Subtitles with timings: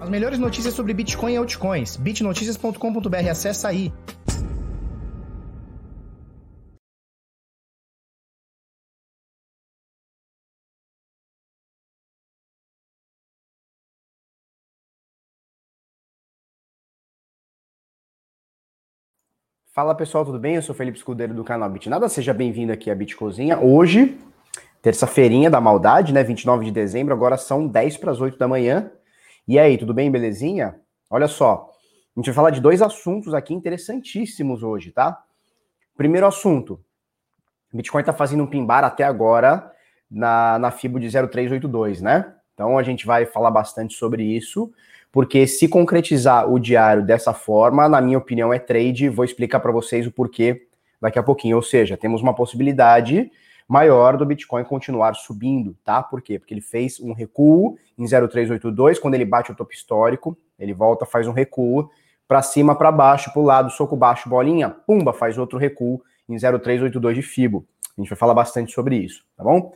[0.00, 1.96] As melhores notícias sobre Bitcoin e altcoins.
[1.96, 3.92] bitnoticias.com.br, acessa aí.
[19.74, 20.56] Fala pessoal, tudo bem?
[20.56, 22.08] Eu sou Felipe Escudeiro do canal Bitnada.
[22.08, 23.58] Seja bem-vindo aqui à Bitcozinha.
[23.60, 24.18] Hoje,
[24.82, 26.22] terça-feirinha da maldade, né?
[26.24, 28.90] 29 de dezembro, agora são 10 para as 8 da manhã.
[29.48, 30.78] E aí, tudo bem, belezinha?
[31.08, 31.70] Olha só,
[32.14, 35.24] a gente vai falar de dois assuntos aqui interessantíssimos hoje, tá?
[35.96, 36.78] Primeiro assunto,
[37.72, 39.72] Bitcoin está fazendo um pimbar até agora
[40.10, 42.34] na, na FIBO de 0382, né?
[42.52, 44.70] Então a gente vai falar bastante sobre isso
[45.10, 49.08] porque se concretizar o diário dessa forma, na minha opinião, é trade.
[49.08, 50.66] Vou explicar para vocês o porquê
[51.00, 51.56] daqui a pouquinho.
[51.56, 53.30] Ou seja, temos uma possibilidade
[53.68, 56.02] maior do Bitcoin continuar subindo, tá?
[56.02, 56.38] Por quê?
[56.38, 61.04] Porque ele fez um recuo em 0,382, quando ele bate o topo histórico, ele volta,
[61.04, 61.90] faz um recuo
[62.26, 66.38] para cima, para baixo, para o lado, soco baixo, bolinha, pumba, faz outro recuo em
[66.38, 67.66] 0,382 de FIBO.
[67.96, 69.72] A gente vai falar bastante sobre isso, tá bom?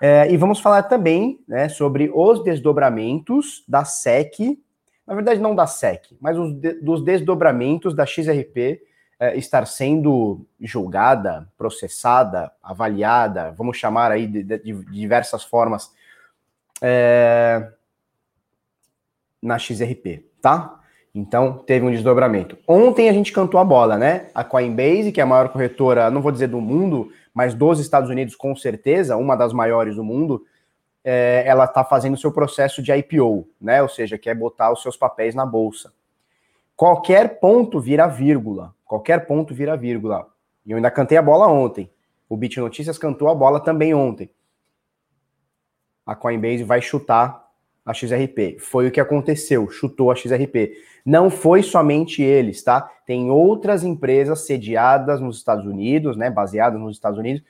[0.00, 4.58] É, e vamos falar também né, sobre os desdobramentos da SEC,
[5.06, 8.80] na verdade não da SEC, mas os de, dos desdobramentos da XRP
[9.22, 15.92] é, estar sendo julgada, processada, avaliada, vamos chamar aí de, de, de diversas formas,
[16.80, 17.70] é,
[19.40, 20.80] na XRP, tá?
[21.14, 22.58] Então, teve um desdobramento.
[22.66, 24.28] Ontem a gente cantou a bola, né?
[24.34, 28.10] A Coinbase, que é a maior corretora, não vou dizer do mundo, mas dos Estados
[28.10, 30.44] Unidos com certeza, uma das maiores do mundo,
[31.04, 33.82] é, ela está fazendo o seu processo de IPO, né?
[33.82, 35.92] Ou seja, quer botar os seus papéis na bolsa.
[36.76, 38.74] Qualquer ponto vira vírgula.
[38.84, 40.26] Qualquer ponto vira vírgula.
[40.64, 41.90] E eu ainda cantei a bola ontem.
[42.28, 44.30] O Bit Notícias cantou a bola também ontem.
[46.04, 47.42] A Coinbase vai chutar
[47.84, 48.58] a XRP.
[48.58, 50.72] Foi o que aconteceu, chutou a XRP.
[51.04, 52.88] Não foi somente eles, tá?
[53.06, 57.42] Tem outras empresas sediadas nos Estados Unidos, né, baseadas nos Estados Unidos,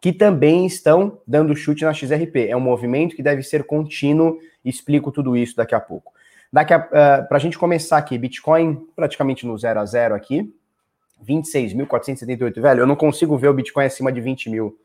[0.00, 2.48] que também estão dando chute na XRP.
[2.48, 4.38] É um movimento que deve ser contínuo.
[4.64, 6.12] Explico tudo isso daqui a pouco.
[6.52, 10.14] Daqui a, uh, eh, para a gente começar aqui, Bitcoin praticamente no zero a zero
[10.14, 10.52] aqui,
[11.24, 14.78] 26.478, velho, eu não consigo ver o Bitcoin acima de 20 mil.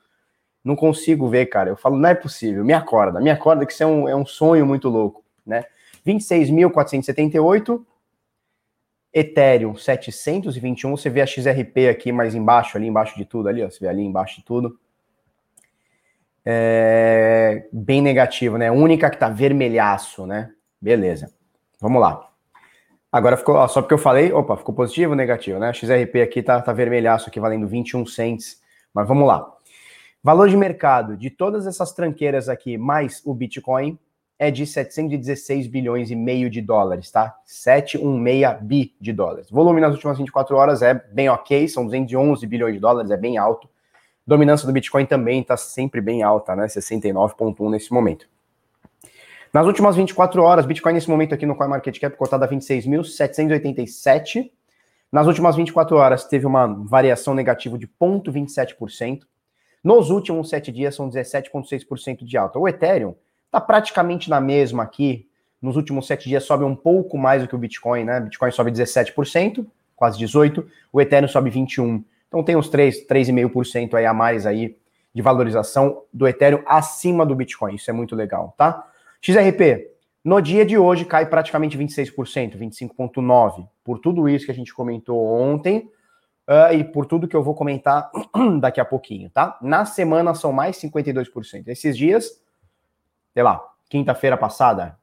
[0.63, 1.69] Não consigo ver, cara.
[1.69, 2.63] Eu falo, não é possível.
[2.63, 5.65] Me acorda, me acorda que isso é um, é um sonho muito louco, né?
[6.05, 7.85] 26.478,
[9.13, 13.69] Ethereum 721, você vê a XRP aqui mais embaixo, ali embaixo de tudo, ali, ó,
[13.69, 14.77] você vê ali embaixo de tudo.
[16.45, 18.69] É, bem negativo, né?
[18.71, 20.51] Única que tá vermelhaço, né?
[20.81, 21.31] Beleza.
[21.83, 22.29] Vamos lá.
[23.11, 25.73] Agora ficou, ó, só porque eu falei, opa, ficou positivo ou negativo, né?
[25.73, 28.61] XRP aqui tá, tá vermelhaço aqui, valendo 21 cents.
[28.93, 29.45] Mas vamos lá.
[30.23, 33.99] Valor de mercado de todas essas tranqueiras aqui, mais o Bitcoin,
[34.39, 37.35] é de 716 bilhões e meio de dólares, tá?
[37.43, 39.49] 716 bi de dólares.
[39.51, 43.37] Volume nas últimas 24 horas é bem ok, são 211 bilhões de dólares, é bem
[43.37, 43.69] alto.
[44.25, 46.65] Dominância do Bitcoin também está sempre bem alta, né?
[46.65, 48.25] 69,1 nesse momento.
[49.53, 54.49] Nas últimas 24 horas, Bitcoin nesse momento aqui no CoinMarketCap cotado a 26.787.
[55.11, 59.19] Nas últimas 24 horas teve uma variação negativa de 0,27%.
[59.83, 62.57] Nos últimos 7 dias são 17,6% de alta.
[62.57, 63.13] O Ethereum
[63.45, 65.29] está praticamente na mesma aqui.
[65.61, 68.21] Nos últimos 7 dias sobe um pouco mais do que o Bitcoin, né?
[68.21, 70.65] Bitcoin sobe 17%, quase 18%.
[70.91, 72.03] O Ethereum sobe 21%.
[72.27, 74.75] Então tem uns 3, 3,5% aí a mais aí
[75.13, 77.75] de valorização do Ethereum acima do Bitcoin.
[77.75, 78.87] Isso é muito legal, tá?
[79.25, 79.89] XRP,
[80.21, 83.69] no dia de hoje cai praticamente 26%, 25,9%.
[83.81, 85.89] Por tudo isso que a gente comentou ontem
[86.45, 88.11] uh, e por tudo que eu vou comentar
[88.59, 89.57] daqui a pouquinho, tá?
[89.61, 91.67] Na semana são mais 52%.
[91.67, 92.43] Esses dias,
[93.33, 94.97] sei lá, quinta-feira passada,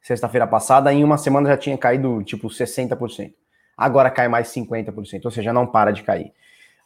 [0.00, 3.34] sexta-feira passada, em uma semana já tinha caído tipo 60%.
[3.76, 6.32] Agora cai mais 50%, ou seja, não para de cair.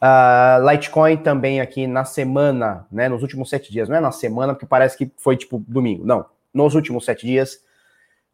[0.03, 3.07] Uh, Litecoin também aqui na semana, né?
[3.07, 6.05] Nos últimos sete dias, não é na semana, porque parece que foi tipo domingo.
[6.05, 7.59] Não, nos últimos sete dias.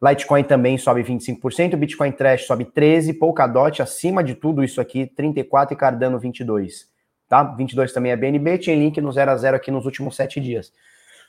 [0.02, 5.72] Litecoin também sobe 25%, Bitcoin Trash sobe 13%, Polkadot acima de tudo isso aqui, 34%
[5.72, 6.88] e Cardano 22%.
[7.28, 7.44] Tá?
[7.44, 10.74] 22 também é BNB, tinha link no 0 a 0 aqui nos últimos sete dias.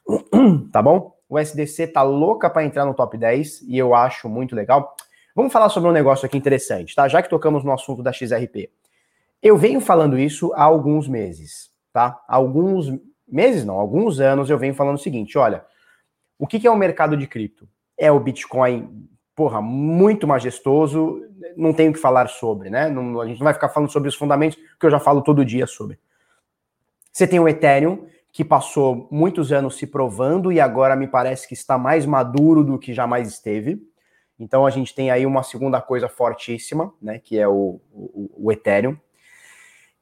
[0.72, 1.14] tá bom?
[1.28, 4.96] O SDC tá louca para entrar no top 10 e eu acho muito legal.
[5.34, 7.06] Vamos falar sobre um negócio aqui interessante, tá?
[7.06, 8.70] Já que tocamos no assunto da XRP.
[9.42, 12.20] Eu venho falando isso há alguns meses, tá?
[12.26, 12.92] Alguns
[13.28, 15.64] meses, não, alguns anos eu venho falando o seguinte: olha,
[16.40, 17.68] o que, que é o mercado de cripto?
[17.98, 19.06] É o Bitcoin,
[19.36, 21.22] porra, muito majestoso,
[21.54, 22.88] não tenho que falar sobre, né?
[22.88, 25.44] Não, a gente não vai ficar falando sobre os fundamentos, que eu já falo todo
[25.44, 25.98] dia sobre.
[27.12, 31.52] Você tem o Ethereum, que passou muitos anos se provando e agora me parece que
[31.52, 33.78] está mais maduro do que jamais esteve.
[34.38, 37.18] Então a gente tem aí uma segunda coisa fortíssima, né?
[37.18, 38.96] Que é o, o, o Ethereum.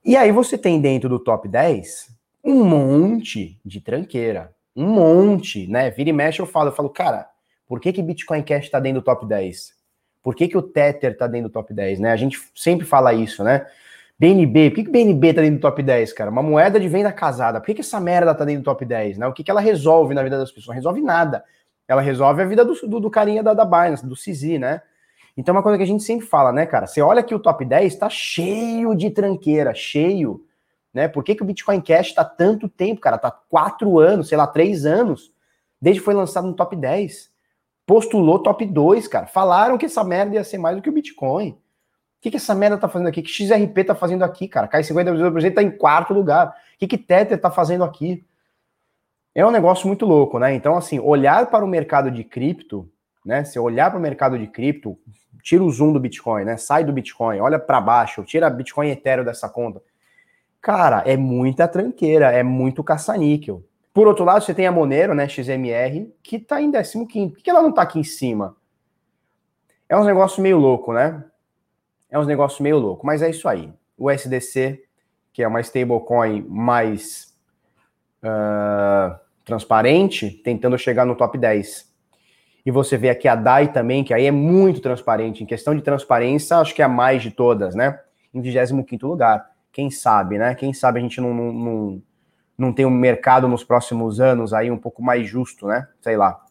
[0.05, 4.55] E aí você tem dentro do top 10 um monte de tranqueira.
[4.79, 5.91] Um monte, né?
[5.91, 7.29] Vira e mexe, eu falo, eu falo, cara,
[7.67, 9.73] por que, que Bitcoin Cash está dentro do top 10?
[10.23, 12.13] Por que, que o Tether está dentro do top 10, né?
[12.13, 13.67] A gente sempre fala isso, né?
[14.17, 16.31] BNB, por que, que BNB tá dentro do top 10, cara?
[16.31, 17.59] Uma moeda de venda casada.
[17.59, 19.27] Por que, que essa merda tá dentro do top 10, né?
[19.27, 20.69] O que, que ela resolve na vida das pessoas?
[20.69, 21.43] Não resolve nada.
[21.89, 24.81] Ela resolve a vida do, do, do carinha da, da Binance, do CZ, né?
[25.37, 26.87] Então, uma coisa que a gente sempre fala, né, cara?
[26.87, 30.41] Você olha que o top 10 tá cheio de tranqueira, cheio,
[30.93, 31.09] né?
[31.09, 33.19] Por que, que o Bitcoin Cash tá tanto tempo, cara?
[33.19, 35.33] Tá quatro anos, sei lá, três anos,
[35.81, 37.31] desde que foi lançado no top 10.
[37.87, 39.27] Postulou top 2, cara.
[39.27, 41.51] Falaram que essa merda ia ser mais do que o Bitcoin.
[41.51, 43.21] O que, que essa merda tá fazendo aqui?
[43.21, 44.67] O que XRP tá fazendo aqui, cara?
[44.67, 46.49] Cai 50%, tá em quarto lugar.
[46.49, 48.27] O que, que Tether tá fazendo aqui?
[49.35, 50.53] É um negócio muito louco, né?
[50.53, 52.91] Então, assim, olhar para o mercado de cripto,
[53.25, 53.45] né?
[53.45, 54.99] Se olhar para o mercado de cripto,
[55.43, 56.57] tira o zoom do Bitcoin, né?
[56.57, 59.81] Sai do Bitcoin, olha para baixo, tira Bitcoin Ethereum dessa conta.
[60.61, 63.65] Cara, é muita tranqueira, é muito caça-níquel.
[63.93, 67.07] Por outro lado, você tem a Monero, né, XMR, que tá em 15.
[67.31, 68.57] Por que ela não tá aqui em cima?
[69.89, 71.25] É um negócio meio louco, né?
[72.11, 73.73] É um negócio meio louco, mas é isso aí.
[73.97, 74.83] O SDC,
[75.33, 77.35] que é uma stablecoin mais
[78.23, 81.89] uh, transparente, tentando chegar no top 10.
[82.65, 85.43] E você vê aqui a DAI também, que aí é muito transparente.
[85.43, 87.99] Em questão de transparência, acho que é a mais de todas, né?
[88.33, 89.51] Em 25 lugar.
[89.79, 90.57] Quem sabe, né?
[90.57, 92.03] Quem sabe a gente não, não, não,
[92.59, 95.87] não tem um mercado nos próximos anos aí um pouco mais justo, né?
[96.01, 96.45] Sei lá.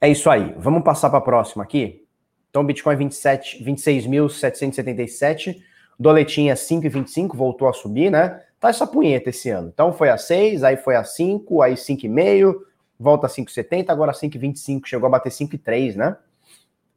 [0.00, 0.54] É isso aí.
[0.56, 2.06] Vamos passar para a próxima aqui.
[2.48, 5.60] Então, Bitcoin 27, 26.777,
[6.00, 8.42] doletinha 5,25, voltou a subir, né?
[8.58, 9.68] Tá essa punheta esse ano.
[9.68, 12.54] Então foi a 6, aí foi a 5, aí 5,5,
[12.98, 16.16] volta a 5,70, agora 5,25, chegou a bater 5,3, né?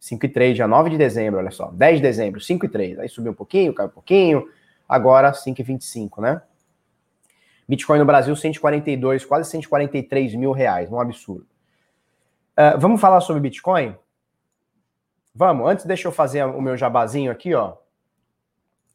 [0.01, 1.71] 5,3, dia 9 de dezembro, olha só.
[1.71, 2.99] 10 de dezembro, 5,3.
[2.99, 4.49] Aí subiu um pouquinho, caiu um pouquinho,
[4.87, 6.41] agora 5,25, né?
[7.67, 11.45] Bitcoin no Brasil, 142, quase 143 mil reais, um absurdo.
[12.57, 13.95] Uh, vamos falar sobre Bitcoin?
[15.35, 15.69] Vamos.
[15.69, 17.75] Antes, deixa eu fazer o meu jabazinho aqui, ó.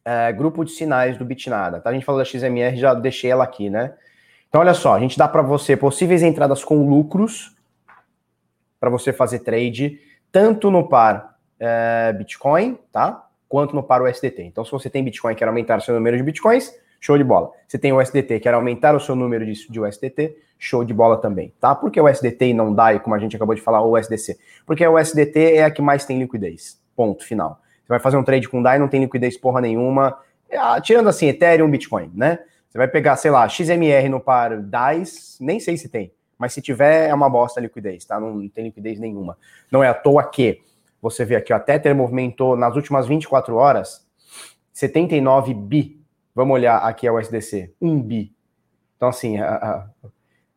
[0.05, 1.79] Uh, grupo de sinais do Bitnada.
[1.79, 1.89] Tá?
[1.89, 3.93] A gente falou da XMR, já deixei ela aqui, né?
[4.49, 7.55] Então, olha só, a gente dá para você possíveis entradas com lucros
[8.79, 9.99] para você fazer trade,
[10.33, 13.27] tanto no par uh, Bitcoin, tá?
[13.47, 14.41] Quanto no par USDT.
[14.41, 17.23] Então, se você tem Bitcoin e quer aumentar o seu número de Bitcoins, show de
[17.23, 17.51] bola.
[17.67, 21.53] Você tem USDT, quer aumentar o seu número de, de USDT, show de bola também,
[21.59, 21.75] tá?
[21.75, 24.39] Por que o USDT e não DAI, como a gente acabou de falar, o USDC?
[24.65, 27.61] Porque o USDT é a que mais tem liquidez, ponto, final.
[27.83, 30.17] Você vai fazer um trade com DAI, não tem liquidez porra nenhuma,
[30.49, 32.39] é, tirando assim, Ethereum, Bitcoin, né?
[32.69, 36.11] Você vai pegar, sei lá, XMR no par DAIs, nem sei se tem,
[36.43, 38.19] mas se tiver, é uma bosta a liquidez, tá?
[38.19, 39.37] Não, não tem liquidez nenhuma.
[39.71, 40.59] Não é à toa que
[41.01, 44.05] você vê aqui, ó, a Tether movimentou nas últimas 24 horas
[44.73, 46.01] 79 bi.
[46.35, 48.35] Vamos olhar aqui a USDC, 1 bi.
[48.97, 49.87] Então, assim, a,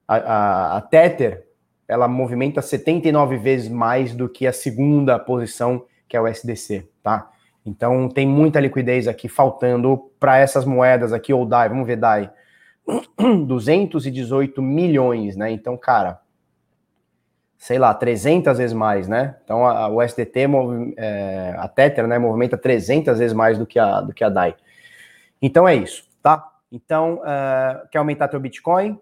[0.08, 1.46] a, a, a Tether,
[1.86, 7.30] ela movimenta 79 vezes mais do que a segunda posição, que é o SDC, tá?
[7.64, 12.28] Então tem muita liquidez aqui faltando para essas moedas aqui, ou DAI, vamos ver DAI,
[13.46, 15.50] 218 milhões, né?
[15.50, 16.20] Então, cara,
[17.58, 19.36] sei lá, 300 vezes mais, né?
[19.44, 20.40] Então a, o SDT,
[20.96, 24.54] é, a Tether, né, movimenta 300 vezes mais do que a, do que a DAI.
[25.40, 26.52] Então é isso, tá?
[26.70, 29.00] Então, uh, quer aumentar teu Bitcoin?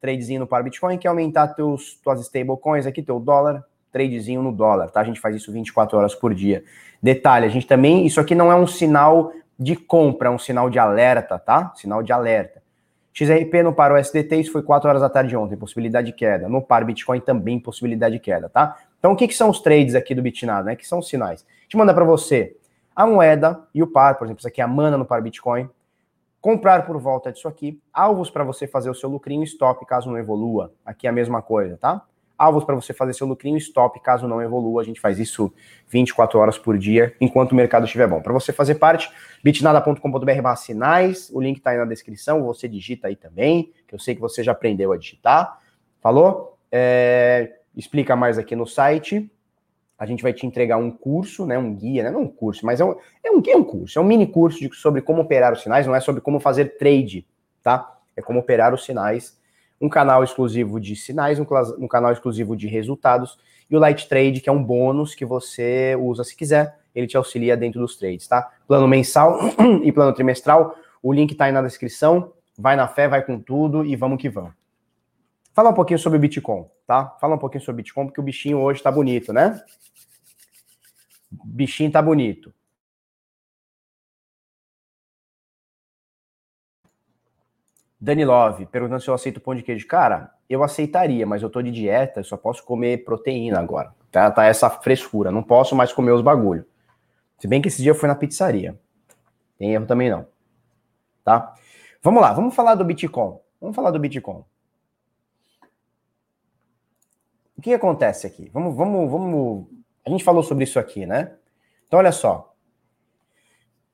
[0.00, 4.90] tradezinho no par Bitcoin, quer aumentar teus, tuas stablecoins aqui, teu dólar, tradezinho no dólar,
[4.90, 5.00] tá?
[5.00, 6.64] A gente faz isso 24 horas por dia.
[7.02, 10.70] Detalhe, a gente também, isso aqui não é um sinal de compra, é um sinal
[10.70, 11.72] de alerta, tá?
[11.76, 12.59] Sinal de alerta.
[13.12, 16.48] XRP no par USDT, isso foi 4 horas da tarde ontem, possibilidade de queda.
[16.48, 18.76] No par Bitcoin também possibilidade de queda, tá?
[18.98, 20.76] Então o que, que são os trades aqui do Bitnado, né?
[20.76, 21.44] Que são os sinais.
[21.62, 22.56] Gente manda para você
[22.94, 25.68] a moeda e o par, por exemplo, isso aqui é a mana no par Bitcoin,
[26.40, 30.18] comprar por volta disso aqui, alvos para você fazer o seu lucrinho stop caso não
[30.18, 30.72] evolua.
[30.84, 32.02] Aqui é a mesma coisa, tá?
[32.40, 34.80] Alvos para você fazer seu lucrinho stop caso não evolua.
[34.80, 35.52] A gente faz isso
[35.88, 38.22] 24 horas por dia, enquanto o mercado estiver bom.
[38.22, 39.10] Para você fazer parte,
[39.44, 44.14] bitnada.com.br sinais, o link está aí na descrição, você digita aí também, que eu sei
[44.14, 45.58] que você já aprendeu a digitar.
[46.00, 46.56] Falou?
[46.72, 49.30] É, explica mais aqui no site
[50.00, 52.80] a gente vai te entregar um curso, né, um guia, né, não um curso, mas
[52.80, 55.52] é um, é um, é um curso, é um mini curso de, sobre como operar
[55.52, 57.26] os sinais, não é sobre como fazer trade,
[57.62, 57.98] tá?
[58.16, 59.38] É como operar os sinais,
[59.80, 61.46] um canal exclusivo de sinais, um,
[61.78, 63.38] um canal exclusivo de resultados,
[63.70, 67.16] e o Light Trade, que é um bônus que você usa se quiser, ele te
[67.16, 68.50] auxilia dentro dos trades, tá?
[68.66, 69.38] Plano mensal
[69.82, 73.84] e plano trimestral, o link tá aí na descrição, vai na fé, vai com tudo
[73.84, 74.52] e vamos que vamos.
[75.54, 77.16] Fala um pouquinho sobre o Bitcoin, tá?
[77.20, 79.60] Fala um pouquinho sobre o Bitcoin, porque o bichinho hoje tá bonito, né?
[81.30, 82.52] Bichinho tá bonito.
[88.00, 89.86] Dani Love, perguntando se eu aceito pão de queijo.
[89.86, 93.94] Cara, eu aceitaria, mas eu tô de dieta, só posso comer proteína agora.
[94.10, 96.64] Tá, tá essa frescura, não posso mais comer os bagulho.
[97.38, 98.78] Se bem que esse dia eu fui na pizzaria.
[99.58, 100.26] Tem erro também não.
[101.22, 101.54] Tá?
[102.02, 103.38] Vamos lá, vamos falar do Bitcoin.
[103.60, 104.42] Vamos falar do Bitcoin.
[107.56, 108.48] O que acontece aqui?
[108.54, 109.66] Vamos, vamos, vamos.
[110.06, 111.34] A gente falou sobre isso aqui, né?
[111.86, 112.49] Então, olha só.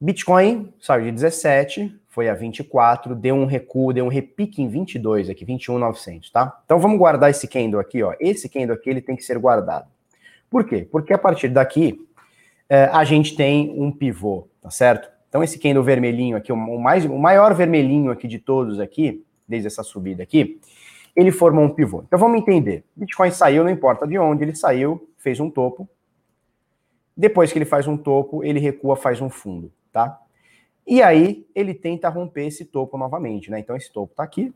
[0.06, 5.28] Bitcoin saiu de 17, foi a 24, deu um recuo, deu um repique em 22
[5.28, 6.60] aqui, 21,900, tá?
[6.64, 8.14] Então vamos guardar esse candle aqui, ó.
[8.20, 9.88] Esse candle aqui ele tem que ser guardado.
[10.48, 10.86] Por quê?
[10.92, 12.06] Porque a partir daqui
[12.68, 15.10] é, a gente tem um pivô, tá certo?
[15.28, 19.66] Então esse candle vermelhinho aqui, o, mais, o maior vermelhinho aqui de todos aqui, desde
[19.66, 20.60] essa subida aqui,
[21.16, 22.04] ele formou um pivô.
[22.06, 22.84] Então vamos entender.
[22.94, 25.88] Bitcoin saiu, não importa de onde, ele saiu, fez um topo.
[27.16, 30.20] Depois que ele faz um topo, ele recua, faz um fundo, tá?
[30.86, 33.58] E aí ele tenta romper esse topo novamente, né?
[33.58, 34.54] Então esse topo está aqui.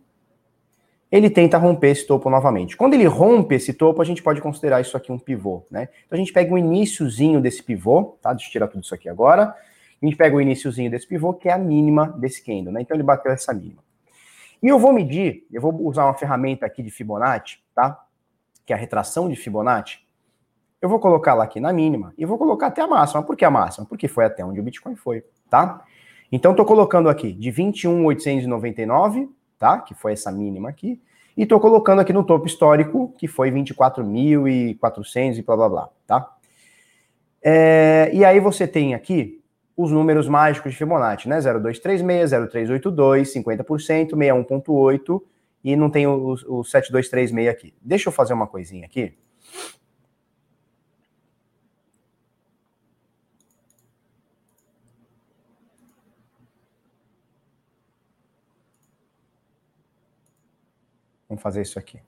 [1.10, 2.76] Ele tenta romper esse topo novamente.
[2.76, 5.88] Quando ele rompe esse topo, a gente pode considerar isso aqui um pivô, né?
[6.06, 8.34] Então a gente pega o iníciozinho desse pivô, tá?
[8.34, 9.56] Deixa eu tirar tudo isso aqui agora.
[10.02, 12.82] A gente pega o iníciozinho desse pivô, que é a mínima desse candle, né?
[12.82, 13.82] Então ele bateu essa mínima.
[14.62, 17.98] E eu vou medir, eu vou usar uma ferramenta aqui de Fibonacci, tá?
[18.66, 20.00] Que é a retração de Fibonacci.
[20.80, 23.22] Eu vou colocar lá aqui na mínima e vou colocar até a máxima.
[23.22, 23.86] Por que a máxima?
[23.86, 25.84] Porque foi até onde o Bitcoin foi, tá?
[26.32, 29.78] Então, estou colocando aqui de 21,899, tá?
[29.78, 31.00] Que foi essa mínima aqui.
[31.36, 36.36] E estou colocando aqui no topo histórico, que foi 24.400 e blá blá blá, tá?
[37.42, 39.40] É, e aí você tem aqui
[39.76, 41.40] os números mágicos de Fibonacci, né?
[41.40, 45.22] 0236, 0382, 50%, 61.8
[45.64, 47.74] e não tem o, o 7236 aqui.
[47.80, 49.14] Deixa eu fazer uma coisinha aqui.
[61.30, 62.00] Vamos fazer isso aqui.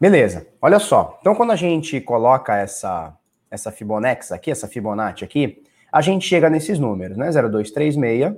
[0.00, 1.18] Beleza, olha só.
[1.20, 3.18] Então, quando a gente coloca essa,
[3.50, 7.26] essa Fibonacci aqui, essa Fibonacci aqui, a gente chega nesses números, né?
[7.32, 8.36] 0236,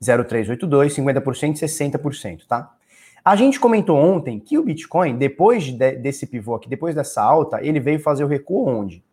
[0.00, 2.72] 0382, 50% e 60%, tá?
[3.24, 7.60] A gente comentou ontem que o Bitcoin, depois de, desse pivô aqui, depois dessa alta,
[7.60, 9.04] ele veio fazer o recuo onde?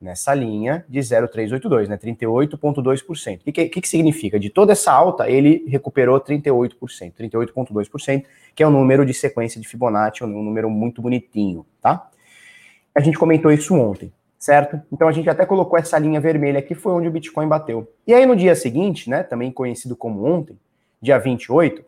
[0.00, 1.96] Nessa linha de 0,382, né?
[1.96, 3.40] 38,2%.
[3.40, 4.38] O que, que, que significa?
[4.38, 6.76] De toda essa alta, ele recuperou 38%,
[7.18, 8.24] 38,2%,
[8.54, 12.08] que é o um número de sequência de Fibonacci, um número muito bonitinho, tá?
[12.94, 14.80] A gente comentou isso ontem, certo?
[14.92, 17.90] Então a gente até colocou essa linha vermelha aqui, foi onde o Bitcoin bateu.
[18.06, 20.58] E aí no dia seguinte, né, também conhecido como ontem,
[21.00, 21.84] dia 28,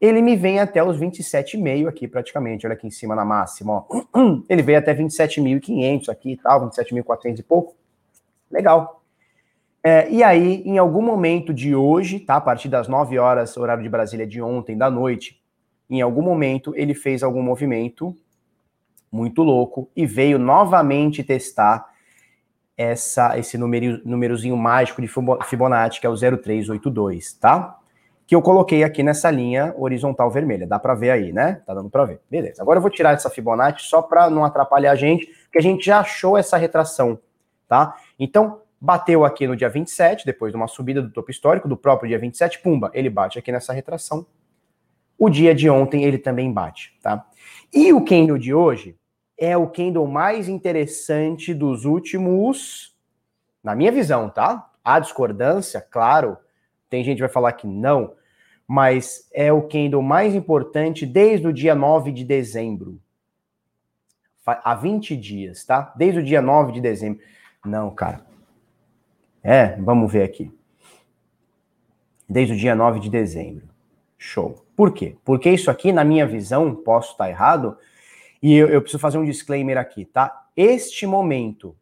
[0.00, 4.04] ele me vem até os 27,5 aqui praticamente, olha aqui em cima na máxima, ó.
[4.48, 7.74] Ele veio até 27.500 aqui e tal, 27.400 e pouco.
[8.50, 9.02] Legal.
[9.82, 13.82] É, e aí, em algum momento de hoje, tá, a partir das 9 horas, horário
[13.82, 15.40] de Brasília de ontem, da noite,
[15.88, 18.16] em algum momento ele fez algum movimento
[19.12, 21.86] muito louco e veio novamente testar
[22.76, 25.08] essa, esse número, númerozinho mágico de
[25.44, 27.78] Fibonacci, que é o 0382, tá?
[28.26, 30.66] Que eu coloquei aqui nessa linha horizontal vermelha.
[30.66, 31.60] Dá para ver aí, né?
[31.66, 32.20] Tá dando para ver.
[32.30, 32.62] Beleza.
[32.62, 35.84] Agora eu vou tirar essa Fibonacci só para não atrapalhar a gente, porque a gente
[35.84, 37.18] já achou essa retração,
[37.68, 37.96] tá?
[38.18, 42.08] Então, bateu aqui no dia 27, depois de uma subida do topo histórico, do próprio
[42.08, 44.26] dia 27, pumba, ele bate aqui nessa retração.
[45.18, 47.26] O dia de ontem ele também bate, tá?
[47.72, 48.96] E o candle de hoje
[49.38, 52.94] é o candle mais interessante dos últimos,
[53.62, 54.70] na minha visão, tá?
[54.82, 56.36] A discordância, claro,
[56.94, 58.14] tem gente que vai falar que não,
[58.68, 63.00] mas é o candle mais importante desde o dia 9 de dezembro.
[64.46, 65.92] Há 20 dias, tá?
[65.96, 67.20] Desde o dia 9 de dezembro.
[67.64, 68.24] Não, cara.
[69.42, 70.52] É, vamos ver aqui.
[72.28, 73.68] Desde o dia 9 de dezembro.
[74.16, 74.64] Show.
[74.76, 75.16] Por quê?
[75.24, 77.76] Porque isso aqui, na minha visão, posso estar errado,
[78.40, 80.46] e eu, eu preciso fazer um disclaimer aqui, tá?
[80.56, 81.74] Este momento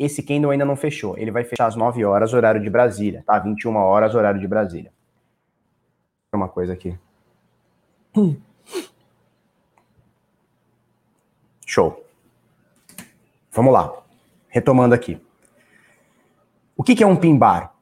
[0.00, 1.14] esse candle ainda não fechou.
[1.18, 3.38] Ele vai fechar às 9 horas, horário de Brasília, tá?
[3.38, 4.90] 21 horas, horário de Brasília.
[6.32, 6.98] Uma coisa aqui.
[11.66, 12.02] Show.
[13.52, 13.92] Vamos lá.
[14.48, 15.20] Retomando aqui.
[16.74, 17.74] O que, que é um pin bar?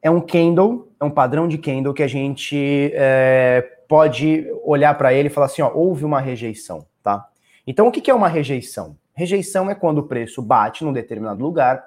[0.00, 5.12] É um candle, é um padrão de candle que a gente é, pode olhar para
[5.12, 7.28] ele e falar assim, ó, houve uma rejeição, tá?
[7.66, 8.96] Então, o que, que é uma rejeição?
[9.16, 11.82] Rejeição é quando o preço bate num determinado lugar,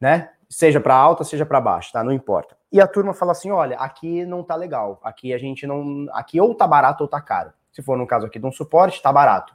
[0.00, 0.30] né?
[0.48, 2.02] Seja para alta, seja para baixo, tá?
[2.02, 2.56] Não importa.
[2.72, 6.06] e a turma fala assim: olha, aqui não tá legal, aqui a gente não.
[6.10, 7.52] Aqui ou tá barato ou tá caro.
[7.70, 9.54] Se for no caso aqui de um suporte, tá barato.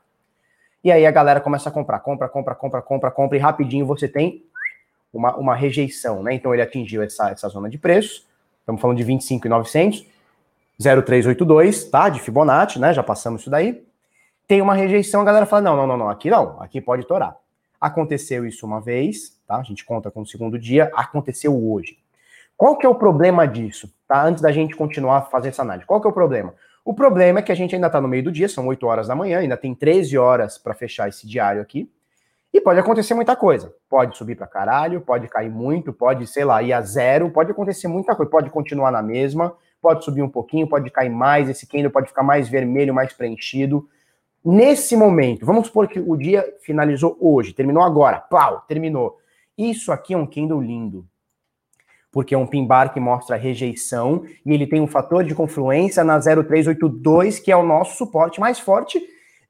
[0.83, 4.07] E aí a galera começa a comprar, compra, compra, compra, compra, compra, e rapidinho você
[4.07, 4.45] tem
[5.11, 6.35] uma, uma rejeição, né?
[6.35, 8.27] Então ele atingiu essa, essa zona de preço,
[8.59, 10.05] estamos falando de 25,900,
[10.79, 12.07] 0,382, tá?
[12.09, 12.93] De Fibonacci, né?
[12.93, 13.83] Já passamos isso daí.
[14.47, 17.37] Tem uma rejeição, a galera fala: não, não, não, não, aqui não, aqui pode torar.
[17.79, 19.57] Aconteceu isso uma vez, tá?
[19.57, 21.97] A gente conta com o segundo dia, aconteceu hoje.
[22.55, 24.23] Qual que é o problema disso, tá?
[24.23, 25.85] Antes da gente continuar a fazer essa análise.
[25.85, 26.53] Qual que é o problema?
[26.85, 29.07] O problema é que a gente ainda está no meio do dia, são 8 horas
[29.07, 31.89] da manhã, ainda tem 13 horas para fechar esse diário aqui.
[32.53, 33.73] E pode acontecer muita coisa.
[33.89, 37.87] Pode subir para caralho, pode cair muito, pode, sei lá, ir a zero, pode acontecer
[37.87, 38.29] muita coisa.
[38.29, 42.21] Pode continuar na mesma, pode subir um pouquinho, pode cair mais, esse candle pode ficar
[42.21, 43.89] mais vermelho, mais preenchido.
[44.43, 49.17] Nesse momento, vamos supor que o dia finalizou hoje, terminou agora, pau, terminou.
[49.57, 51.05] Isso aqui é um candle lindo
[52.13, 56.03] porque é um pin bar que mostra rejeição e ele tem um fator de confluência
[56.03, 59.01] na 0382, que é o nosso suporte mais forte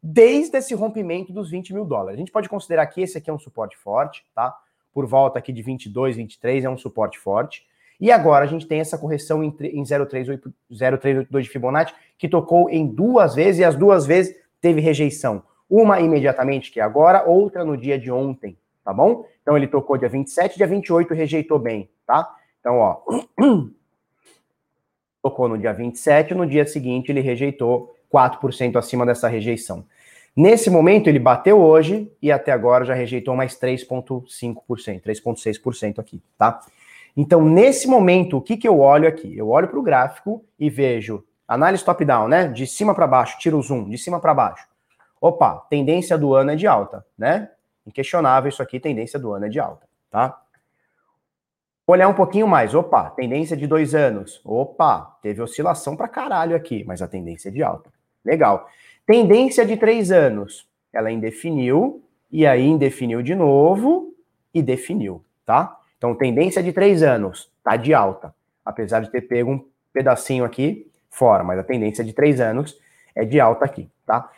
[0.01, 2.15] desde esse rompimento dos 20 mil dólares.
[2.15, 4.55] A gente pode considerar que esse aqui é um suporte forte, tá?
[4.93, 7.65] Por volta aqui de 22, 23 é um suporte forte.
[7.99, 13.35] E agora a gente tem essa correção em, 0382 de Fibonacci, que tocou em duas
[13.35, 15.43] vezes e as duas vezes teve rejeição.
[15.69, 19.25] Uma imediatamente, que é agora, outra no dia de ontem, tá bom?
[19.41, 22.33] Então ele tocou dia 27, dia 28 rejeitou bem, tá?
[22.61, 23.01] Então, ó,
[25.21, 29.85] tocou no dia 27, no dia seguinte ele rejeitou 4% acima dessa rejeição.
[30.35, 36.61] Nesse momento ele bateu hoje e até agora já rejeitou mais 3,5%, 3,6% aqui, tá?
[37.17, 39.37] Então, nesse momento, o que, que eu olho aqui?
[39.37, 42.47] Eu olho para o gráfico e vejo análise top-down, né?
[42.47, 44.67] De cima para baixo, tiro o zoom, de cima para baixo.
[45.19, 47.49] Opa, tendência do ano é de alta, né?
[47.85, 50.39] Inquestionável isso aqui, tendência do ano é de alta, tá?
[51.85, 54.39] Olhar um pouquinho mais, opa, tendência de dois anos.
[54.45, 57.91] Opa, teve oscilação para caralho aqui, mas a tendência é de alta.
[58.23, 58.69] Legal.
[59.05, 62.01] Tendência de três anos, ela indefiniu,
[62.31, 64.15] e aí indefiniu de novo,
[64.53, 65.77] e definiu, tá?
[65.97, 68.33] Então, tendência de três anos, tá de alta.
[68.63, 72.77] Apesar de ter pego um pedacinho aqui fora, mas a tendência de três anos
[73.15, 74.29] é de alta aqui, tá?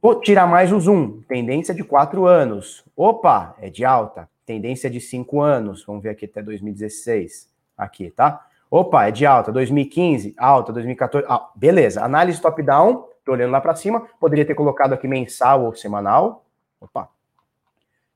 [0.00, 2.84] Vou tirar mais o zoom, tendência de quatro anos.
[2.96, 8.46] Opa, é de alta tendência de 5 anos, vamos ver aqui até 2016, aqui, tá?
[8.70, 13.74] Opa, é de alta, 2015, alta, 2014, ah, beleza, análise top-down, tô olhando lá para
[13.74, 16.44] cima, poderia ter colocado aqui mensal ou semanal,
[16.80, 17.08] opa,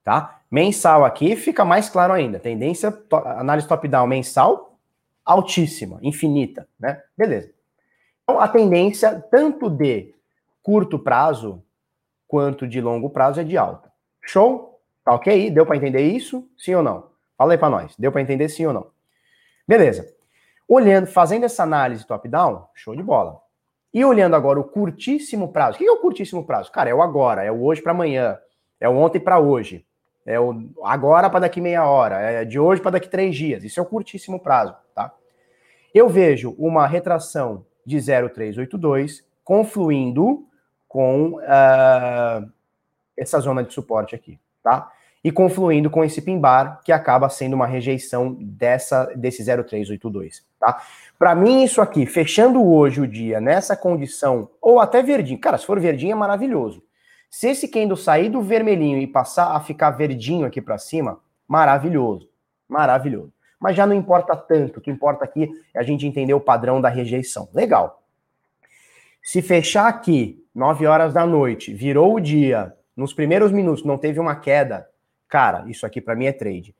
[0.02, 0.40] tá?
[0.50, 4.78] Mensal aqui fica mais claro ainda, tendência, to, análise top-down mensal,
[5.24, 7.02] altíssima, infinita, né?
[7.16, 7.55] Beleza.
[8.28, 10.12] Então, a tendência, tanto de
[10.60, 11.62] curto prazo,
[12.26, 13.88] quanto de longo prazo, é de alta.
[14.20, 14.80] Show?
[15.04, 15.48] Tá ok?
[15.48, 16.44] Deu para entender isso?
[16.58, 17.06] Sim ou não?
[17.38, 17.94] Fala aí para nós.
[17.96, 18.88] Deu para entender sim ou não?
[19.66, 20.12] Beleza.
[20.66, 23.40] Olhando, fazendo essa análise top-down, show de bola.
[23.94, 25.76] E olhando agora o curtíssimo prazo.
[25.76, 26.72] O que é o curtíssimo prazo?
[26.72, 28.36] Cara, é o agora, é o hoje para amanhã,
[28.80, 29.86] é o ontem para hoje,
[30.26, 33.62] é o agora para daqui meia hora, é de hoje para daqui três dias.
[33.62, 35.14] Isso é o curtíssimo prazo, tá?
[35.94, 40.44] Eu vejo uma retração de 0,382 confluindo
[40.88, 42.52] com uh,
[43.16, 44.90] essa zona de suporte aqui, tá?
[45.26, 50.80] e confluindo com esse pin bar, que acaba sendo uma rejeição dessa desse 0382, tá?
[51.18, 55.66] Para mim isso aqui, fechando hoje o dia nessa condição ou até verdinho, cara, se
[55.66, 56.80] for verdinho é maravilhoso.
[57.28, 61.18] Se esse candle sair do vermelhinho e passar a ficar verdinho aqui para cima,
[61.48, 62.28] maravilhoso.
[62.68, 63.32] Maravilhoso.
[63.60, 66.80] Mas já não importa tanto, o que importa aqui é a gente entender o padrão
[66.80, 67.48] da rejeição.
[67.54, 68.02] Legal.
[69.22, 74.20] Se fechar aqui, 9 horas da noite, virou o dia, nos primeiros minutos não teve
[74.20, 74.86] uma queda,
[75.28, 76.74] Cara, isso aqui para mim é trade.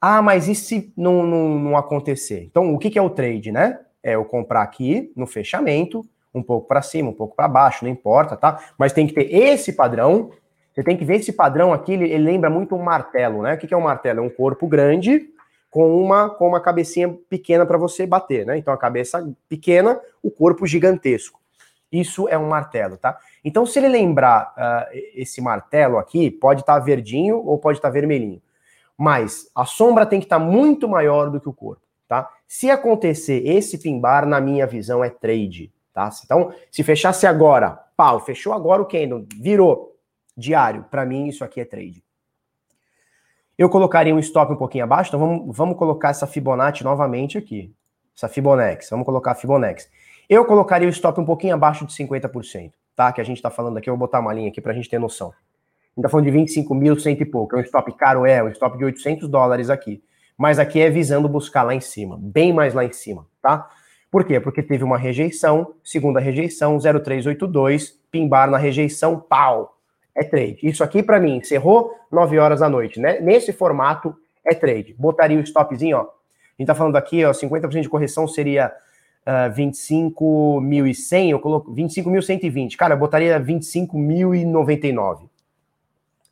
[0.00, 2.44] Ah, mas e se não, não, não acontecer?
[2.44, 3.78] Então, o que, que é o trade, né?
[4.02, 6.04] É eu comprar aqui no fechamento,
[6.34, 8.58] um pouco para cima, um pouco para baixo, não importa, tá?
[8.78, 10.30] Mas tem que ter esse padrão.
[10.74, 13.54] Você tem que ver esse padrão aqui, ele, ele lembra muito um martelo, né?
[13.54, 14.20] O que, que é um martelo?
[14.20, 15.28] É um corpo grande
[15.72, 18.58] com uma, com uma cabecinha pequena para você bater, né?
[18.58, 21.40] Então a cabeça pequena, o corpo gigantesco.
[21.90, 23.18] Isso é um martelo, tá?
[23.42, 27.88] Então, se ele lembrar uh, esse martelo aqui, pode estar tá verdinho ou pode estar
[27.88, 28.42] tá vermelhinho.
[28.98, 32.28] Mas a sombra tem que estar tá muito maior do que o corpo, tá?
[32.46, 36.10] Se acontecer esse pimbar, na minha visão, é trade, tá?
[36.22, 39.96] Então, se fechasse agora, pau, fechou agora o candle, virou
[40.36, 42.04] diário, para mim isso aqui é trade.
[43.58, 47.72] Eu colocaria um stop um pouquinho abaixo, então vamos, vamos colocar essa Fibonacci novamente aqui.
[48.16, 49.88] Essa Fibonacci, vamos colocar a Fibonacci.
[50.28, 53.12] Eu colocaria o stop um pouquinho abaixo de 50%, tá?
[53.12, 54.88] Que a gente está falando aqui, eu vou botar uma linha aqui para a gente
[54.88, 55.28] ter noção.
[55.28, 57.54] A gente está falando de 25 mil, cento e pouco.
[57.54, 60.02] É um stop caro, é, um stop de 800 dólares aqui.
[60.38, 63.68] Mas aqui é visando buscar lá em cima, bem mais lá em cima, tá?
[64.10, 64.40] Por quê?
[64.40, 69.71] Porque teve uma rejeição, segunda rejeição, 0382, pimbar na rejeição, pau.
[70.14, 70.58] É trade.
[70.62, 73.20] Isso aqui para mim encerrou 9 horas da noite, né?
[73.20, 74.94] Nesse formato é trade.
[74.98, 76.00] Botaria o stopzinho, ó.
[76.02, 76.06] A
[76.58, 78.68] gente tá falando aqui, ó, 50% de correção seria
[79.26, 82.76] uh, ah, 25.100, eu coloco 25.120.
[82.76, 85.28] Cara, eu botaria 25.099.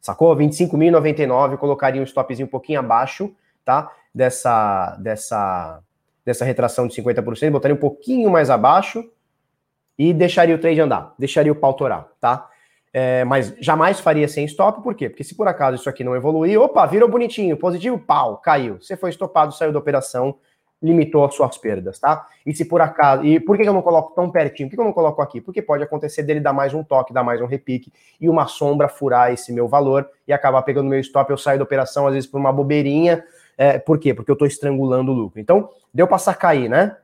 [0.00, 0.34] Sacou?
[0.36, 3.90] 25.099, eu colocaria um stopzinho um pouquinho abaixo, tá?
[4.14, 5.80] Dessa dessa
[6.24, 9.08] dessa retração de 50%, botaria um pouquinho mais abaixo
[9.98, 12.49] e deixaria o trade andar, deixaria o pau torar, tá?
[12.92, 15.08] É, mas jamais faria sem stop, por quê?
[15.08, 18.80] Porque se por acaso isso aqui não evoluir, opa, virou bonitinho, positivo, pau, caiu.
[18.80, 20.36] Você foi estopado, saiu da operação,
[20.82, 22.26] limitou as suas perdas, tá?
[22.44, 23.24] E se por acaso.
[23.24, 24.68] E por que eu não coloco tão pertinho?
[24.68, 25.40] Por que eu não coloco aqui?
[25.40, 28.88] Porque pode acontecer dele dar mais um toque, dar mais um repique e uma sombra
[28.88, 32.28] furar esse meu valor e acabar pegando meu stop, eu saio da operação, às vezes
[32.28, 33.22] por uma bobeirinha.
[33.56, 34.14] É, por quê?
[34.14, 35.38] Porque eu estou estrangulando o lucro.
[35.38, 36.96] Então, deu para sacar aí, né?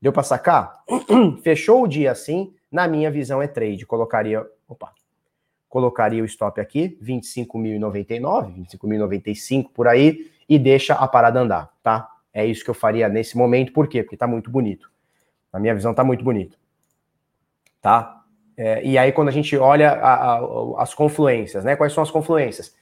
[0.00, 0.84] Deu para sacar?
[1.42, 3.84] Fechou o dia assim, na minha visão é trade.
[3.84, 4.46] Colocaria.
[4.68, 5.03] Opa.
[5.74, 12.08] Colocaria o stop aqui, 25.099, 25.095 por aí, e deixa a parada andar, tá?
[12.32, 14.04] É isso que eu faria nesse momento, por quê?
[14.04, 14.88] Porque tá muito bonito.
[15.52, 16.56] Na minha visão, tá muito bonito.
[17.82, 18.22] Tá?
[18.56, 21.74] É, e aí, quando a gente olha a, a, as confluências, né?
[21.74, 22.72] Quais são as confluências?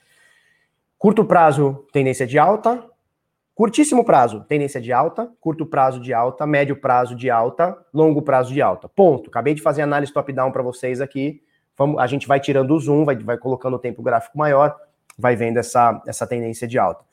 [0.99, 2.85] Curto prazo, tendência de alta.
[3.55, 5.33] Curtíssimo prazo, tendência de alta.
[5.41, 6.47] Curto prazo de alta.
[6.47, 7.75] Médio prazo de alta.
[7.91, 8.87] Longo prazo de alta.
[8.87, 9.31] Ponto.
[9.31, 11.43] Acabei de fazer análise top-down para vocês aqui.
[11.77, 14.77] Vamos, a gente vai tirando o zoom, vai, vai colocando o tempo gráfico maior,
[15.19, 17.05] vai vendo essa, essa tendência de alta.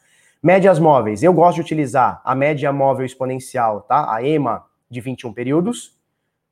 [0.41, 1.21] Médias móveis.
[1.21, 4.13] Eu gosto de utilizar a média móvel exponencial, tá?
[4.13, 5.97] A EMA de 21 períodos.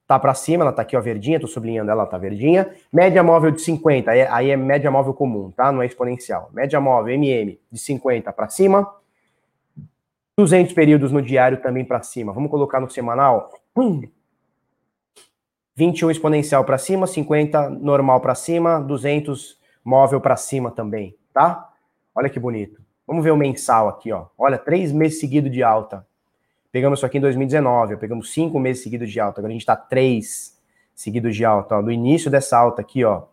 [0.06, 2.74] Tá para cima, ela tá aqui, ó, verdinha, tô sublinhando ela, tá verdinha.
[2.92, 5.70] Média móvel de 50, aí é média móvel comum, tá?
[5.70, 6.50] Não é exponencial.
[6.54, 8.90] Média móvel, MM, de 50 para cima.
[10.38, 12.32] 200 períodos no diário também para cima.
[12.32, 13.52] Vamos colocar no semanal?
[13.76, 14.02] Hum.
[15.78, 21.70] 21 exponencial para cima, 50 normal para cima, 200 móvel para cima também, tá?
[22.16, 22.82] Olha que bonito.
[23.06, 24.26] Vamos ver o mensal aqui, ó.
[24.36, 26.04] Olha, três meses seguidos de alta.
[26.72, 29.40] Pegamos isso aqui em 2019, pegamos cinco meses seguidos de alta.
[29.40, 30.60] Agora a gente está três
[30.96, 31.78] seguidos de alta.
[31.78, 31.82] Ó.
[31.84, 33.26] Do início dessa alta aqui, ó.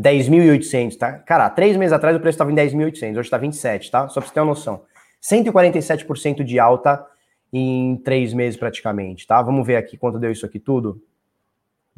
[0.00, 1.12] 10.800, tá?
[1.12, 4.08] Cara, três meses atrás o preço estava em 10.800, hoje está 27, tá?
[4.08, 4.80] Só para você ter uma noção.
[5.22, 7.06] 147% de alta
[7.52, 9.40] em três meses praticamente, tá?
[9.42, 11.02] Vamos ver aqui quanto deu isso aqui tudo.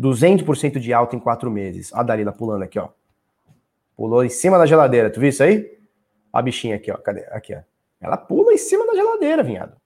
[0.00, 1.92] 200% de alta em quatro meses.
[1.92, 2.88] A Dalila pulando aqui, ó.
[3.96, 5.72] Pulou em cima da geladeira, tu viu isso aí?
[6.32, 6.96] a bichinha aqui, ó.
[6.96, 7.26] Cadê?
[7.30, 7.60] Aqui, ó.
[8.00, 9.76] Ela pula em cima da geladeira, vinhado.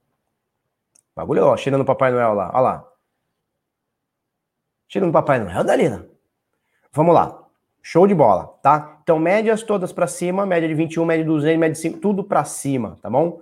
[1.15, 2.51] Bagulho, ó, cheirando o Papai Noel lá.
[2.53, 2.87] Ó lá.
[4.87, 6.07] Cheirando o Papai Noel, Dalina.
[6.91, 7.43] Vamos lá.
[7.81, 8.99] Show de bola, tá?
[9.03, 12.23] Então, médias todas para cima, média de 21, média de 200, média de 5, tudo
[12.23, 13.41] para cima, tá bom?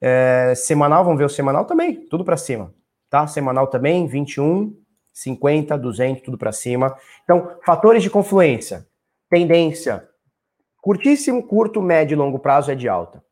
[0.00, 2.74] É, semanal, vamos ver o semanal também, tudo para cima,
[3.08, 3.26] tá?
[3.26, 4.76] Semanal também, 21,
[5.12, 6.96] 50, 200, tudo para cima.
[7.22, 8.86] Então, fatores de confluência,
[9.30, 10.08] tendência,
[10.84, 13.24] Curtíssimo, curto, médio e longo prazo é de alta.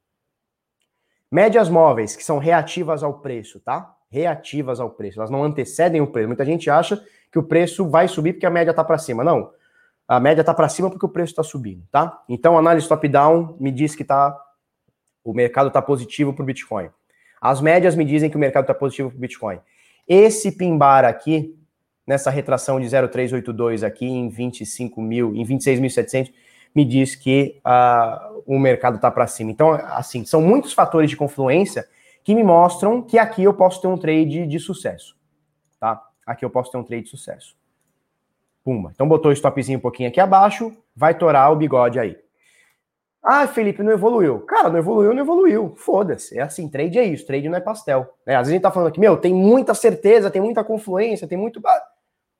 [1.30, 3.94] Médias móveis, que são reativas ao preço, tá?
[4.08, 6.28] Reativas ao preço, elas não antecedem o preço.
[6.28, 9.22] Muita gente acha que o preço vai subir porque a média está para cima.
[9.22, 9.50] Não.
[10.08, 12.22] A média está para cima porque o preço está subindo, tá?
[12.26, 14.34] Então, análise top-down me diz que tá,
[15.24, 16.88] o mercado está positivo para o Bitcoin.
[17.40, 19.58] As médias me dizem que o mercado está positivo para o Bitcoin.
[20.06, 21.56] Esse pimbar aqui,
[22.06, 26.32] nessa retração de 0,382 aqui em 25 mil, em 26.700,
[26.74, 29.50] me diz que uh, o mercado está para cima.
[29.50, 31.86] Então, assim, são muitos fatores de confluência
[32.24, 35.16] que me mostram que aqui eu posso ter um trade de sucesso,
[35.78, 36.02] tá?
[36.24, 37.56] Aqui eu posso ter um trade de sucesso.
[38.64, 38.92] Pumba.
[38.94, 42.16] Então botou o stopzinho um pouquinho aqui abaixo, vai torar o bigode aí.
[43.22, 44.40] Ah, Felipe, não evoluiu.
[44.40, 45.74] Cara, não evoluiu, não evoluiu.
[45.76, 46.36] Foda-se.
[46.36, 48.12] É assim, trade é isso, trade não é pastel.
[48.26, 48.34] Né?
[48.34, 51.38] Às vezes a gente tá falando aqui, meu, tem muita certeza, tem muita confluência, tem
[51.38, 51.62] muito.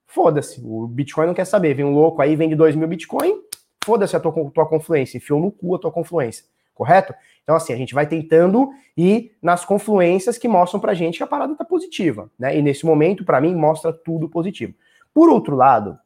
[0.09, 0.61] Foda-se.
[0.65, 1.75] O Bitcoin não quer saber.
[1.75, 3.41] Vem um louco aí, vende 2 mil Bitcoin,
[3.85, 7.15] foda-se a tua, tua confluência, enfiou no cu a tua confluência, correto?
[7.45, 11.27] Então, assim, a gente vai tentando ir nas confluências que mostram pra gente que a
[11.27, 12.57] parada tá positiva, né?
[12.57, 14.75] E nesse momento, para mim, mostra tudo positivo.
[15.15, 15.97] Por outro lado,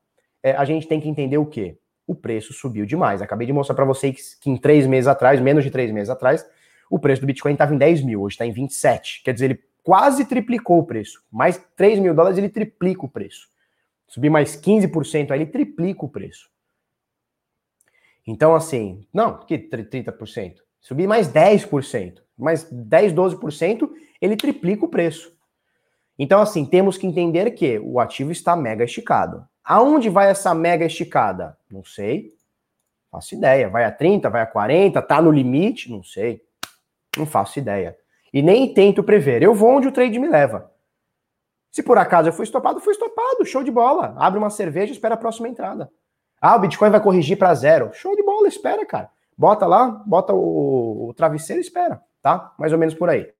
[0.43, 1.79] é, a gente tem que entender o quê?
[2.07, 3.21] O preço subiu demais.
[3.21, 6.47] Acabei de mostrar para vocês que em três meses atrás, menos de três meses atrás,
[6.89, 9.23] o preço do Bitcoin estava em 10 mil, hoje está em 27.
[9.25, 11.23] Quer dizer, ele quase triplicou o preço.
[11.31, 13.49] Mais 3 mil dólares, ele triplica o preço.
[14.07, 16.49] Subir mais 15%, aí ele triplica o preço.
[18.27, 20.57] Então, assim, não, que 30%?
[20.81, 23.89] Subir mais 10%, mais 10, 12%,
[24.21, 25.37] ele triplica o preço.
[26.19, 29.47] Então, assim, temos que entender que o ativo está mega esticado.
[29.63, 31.56] Aonde vai essa mega esticada?
[31.77, 32.35] Não sei.
[33.11, 33.69] Faço ideia.
[33.69, 35.91] Vai a 30, vai a 40, tá no limite?
[35.91, 36.43] Não sei.
[37.17, 37.97] Não faço ideia.
[38.33, 39.43] E nem tento prever.
[39.43, 40.73] Eu vou onde o trade me leva.
[41.71, 43.45] Se por acaso eu fui estopado, fui estopado.
[43.45, 44.15] Show de bola.
[44.17, 45.91] Abre uma cerveja espera a próxima entrada.
[46.41, 47.93] Ah, o Bitcoin vai corrigir para zero.
[47.93, 49.11] Show de bola, espera, cara.
[49.37, 52.55] Bota lá, bota o, o travesseiro e espera, tá?
[52.59, 53.31] Mais ou menos por aí.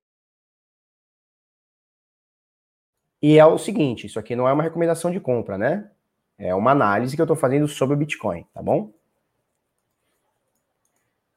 [3.19, 5.89] E é o seguinte, isso aqui não é uma recomendação de compra, né?
[6.37, 8.91] É uma análise que eu estou fazendo sobre o Bitcoin, tá bom?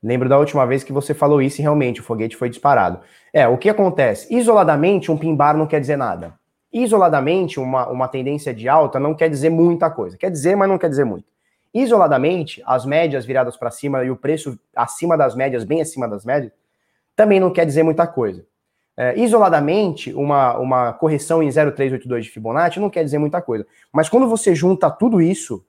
[0.02, 3.00] Lembro da última vez que você falou isso e realmente o foguete foi disparado.
[3.32, 4.34] É, o que acontece?
[4.34, 6.38] Isoladamente, um pimbar não quer dizer nada.
[6.72, 10.16] Isoladamente, uma, uma tendência de alta não quer dizer muita coisa.
[10.16, 11.26] Quer dizer, mas não quer dizer muito.
[11.72, 16.24] Isoladamente, as médias viradas para cima e o preço acima das médias, bem acima das
[16.24, 16.52] médias,
[17.14, 18.44] também não quer dizer muita coisa.
[19.02, 23.66] É, isoladamente, uma, uma correção em 0,382 de Fibonacci não quer dizer muita coisa.
[23.90, 25.64] Mas quando você junta tudo isso,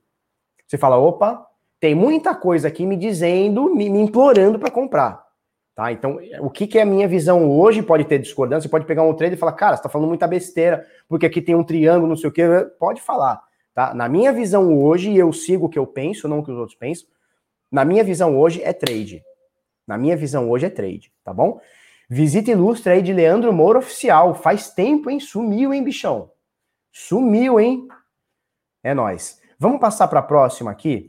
[0.67, 1.47] você fala: opa,
[1.79, 5.23] tem muita coisa aqui me dizendo, me, me implorando para comprar.
[5.73, 5.93] Tá?
[5.93, 7.81] Então, o que, que é a minha visão hoje?
[7.81, 10.27] Pode ter discordância, você pode pegar um trade e falar, cara, você está falando muita
[10.27, 12.43] besteira, porque aqui tem um triângulo, não sei o quê.
[12.77, 13.41] Pode falar.
[13.73, 13.93] Tá?
[13.93, 16.77] Na minha visão hoje, eu sigo o que eu penso, não o que os outros
[16.77, 17.07] pensam,
[17.71, 19.23] na minha visão hoje é trade.
[19.87, 21.61] Na minha visão hoje é trade, tá bom?
[22.13, 24.35] Visita ilustre aí de Leandro Moura Oficial.
[24.35, 25.17] Faz tempo, hein?
[25.17, 26.29] Sumiu, hein, bichão?
[26.91, 27.87] Sumiu, hein?
[28.83, 29.39] É nós.
[29.57, 31.07] Vamos passar para a próxima aqui.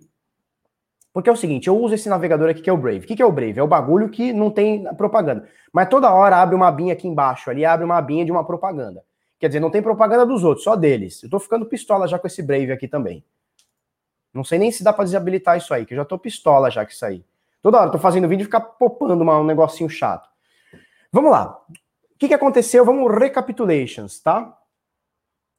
[1.13, 3.01] Porque é o seguinte, eu uso esse navegador aqui que é o Brave.
[3.01, 3.59] O que é o Brave?
[3.59, 5.49] É o bagulho que não tem propaganda.
[5.73, 9.03] Mas toda hora abre uma abinha aqui embaixo, ali abre uma abinha de uma propaganda.
[9.41, 11.21] Quer dizer, não tem propaganda dos outros, só deles.
[11.25, 13.25] Eu tô ficando pistola já com esse Brave aqui também.
[14.33, 16.85] Não sei nem se dá para desabilitar isso aí, que eu já tô pistola já
[16.85, 17.25] com isso aí.
[17.61, 20.32] Toda hora tô fazendo vídeo e ficar popando uma, um negocinho chato.
[21.13, 21.63] Vamos lá.
[21.69, 22.85] O que, que aconteceu?
[22.85, 24.59] Vamos recapitulations, tá?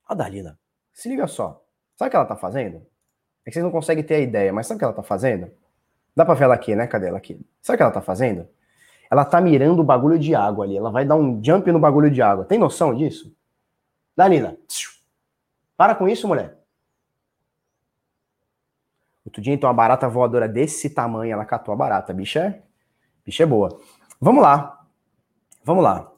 [0.07, 0.57] A Dalila,
[0.91, 1.63] se liga só.
[1.95, 2.77] Sabe o que ela tá fazendo?
[3.45, 5.51] É que vocês não conseguem ter a ideia, mas sabe o que ela tá fazendo?
[6.15, 6.87] Dá pra ver ela aqui, né?
[6.87, 7.39] Cadê ela aqui?
[7.61, 8.47] Sabe o que ela tá fazendo?
[9.11, 10.75] Ela tá mirando o bagulho de água ali.
[10.75, 12.45] Ela vai dar um jump no bagulho de água.
[12.45, 13.35] Tem noção disso?
[14.15, 14.57] Danila,
[15.75, 16.57] para com isso, mulher.
[19.25, 22.13] Outro dia, então, uma barata voadora desse tamanho, ela catou a barata.
[22.13, 22.63] Bicha é,
[23.25, 23.79] bicha é boa.
[24.19, 24.82] Vamos lá.
[25.63, 26.11] Vamos lá.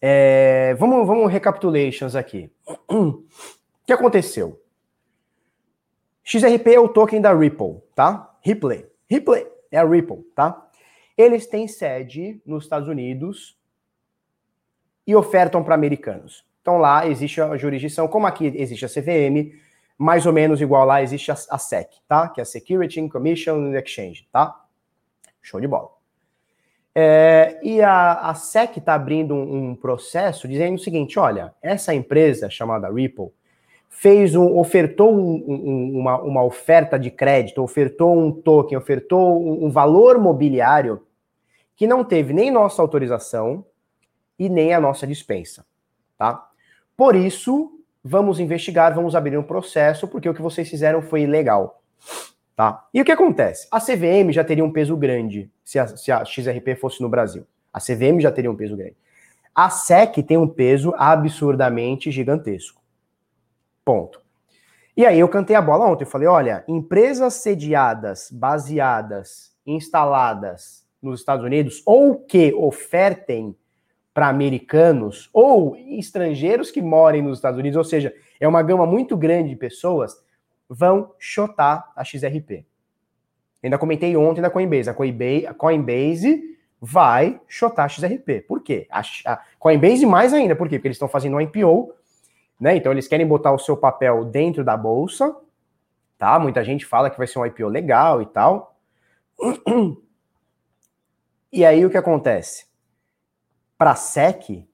[0.00, 2.50] É, vamos, vamos recapitulations aqui.
[3.82, 4.62] O que aconteceu?
[6.22, 8.38] XRP é o token da Ripple, tá?
[8.40, 8.86] Ripple.
[9.08, 10.70] Ripple é a Ripple, tá?
[11.16, 13.58] Eles têm sede nos Estados Unidos
[15.04, 16.46] e ofertam para americanos.
[16.62, 19.58] Então lá existe a jurisdição, como aqui existe a CVM,
[19.98, 22.28] mais ou menos igual lá existe a, SEC, tá?
[22.28, 24.64] Que é a Security Commission Exchange, tá?
[25.42, 25.99] Show de bola.
[26.94, 31.94] É, e a, a SEC está abrindo um, um, processo dizendo o seguinte: olha, essa
[31.94, 33.28] empresa chamada Ripple
[33.88, 40.18] fez um, ofertou um, uma, uma oferta de crédito, ofertou um token, ofertou um valor
[40.18, 41.02] mobiliário
[41.76, 43.64] que não teve nem nossa autorização
[44.38, 45.64] e nem a nossa dispensa,
[46.18, 46.48] tá?
[46.96, 51.82] Por isso, vamos investigar, vamos abrir um processo, porque o que vocês fizeram foi ilegal.
[52.60, 52.86] Tá?
[52.92, 53.66] E o que acontece?
[53.70, 57.46] A CVM já teria um peso grande se a, se a XRP fosse no Brasil.
[57.72, 58.98] A CVM já teria um peso grande.
[59.54, 62.82] A SEC tem um peso absurdamente gigantesco.
[63.82, 64.20] Ponto.
[64.94, 66.04] E aí eu cantei a bola ontem.
[66.04, 73.56] Eu falei: olha, empresas sediadas, baseadas, instaladas nos Estados Unidos ou que ofertem
[74.12, 79.16] para americanos ou estrangeiros que morem nos Estados Unidos, ou seja, é uma gama muito
[79.16, 80.12] grande de pessoas,
[80.70, 82.64] vão chotar a XRP.
[83.62, 84.88] Ainda comentei ontem na Coinbase.
[84.88, 88.42] A Coinbase, a Coinbase vai chotar a XRP.
[88.46, 88.86] Por quê?
[88.90, 90.54] A, a Coinbase mais ainda.
[90.54, 90.78] Por quê?
[90.78, 91.92] Porque eles estão fazendo um IPO,
[92.58, 92.76] né?
[92.76, 95.36] Então eles querem botar o seu papel dentro da bolsa,
[96.16, 96.38] tá?
[96.38, 98.76] Muita gente fala que vai ser um IPO legal e tal.
[101.52, 102.70] E aí o que acontece?
[103.80, 104.68] para a SEC,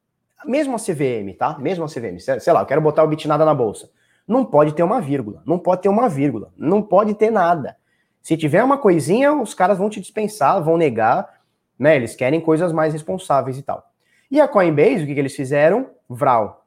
[0.45, 1.57] mesmo a CVM, tá?
[1.61, 3.89] Mesmo a CVM, sei lá, eu quero botar o Bitnada na bolsa.
[4.27, 7.77] Não pode ter uma vírgula, não pode ter uma vírgula, não pode ter nada.
[8.21, 11.29] Se tiver uma coisinha, os caras vão te dispensar, vão negar,
[11.79, 11.95] né?
[11.95, 13.89] Eles querem coisas mais responsáveis e tal.
[14.29, 15.91] E a Coinbase, o que, que eles fizeram?
[16.09, 16.67] Vral.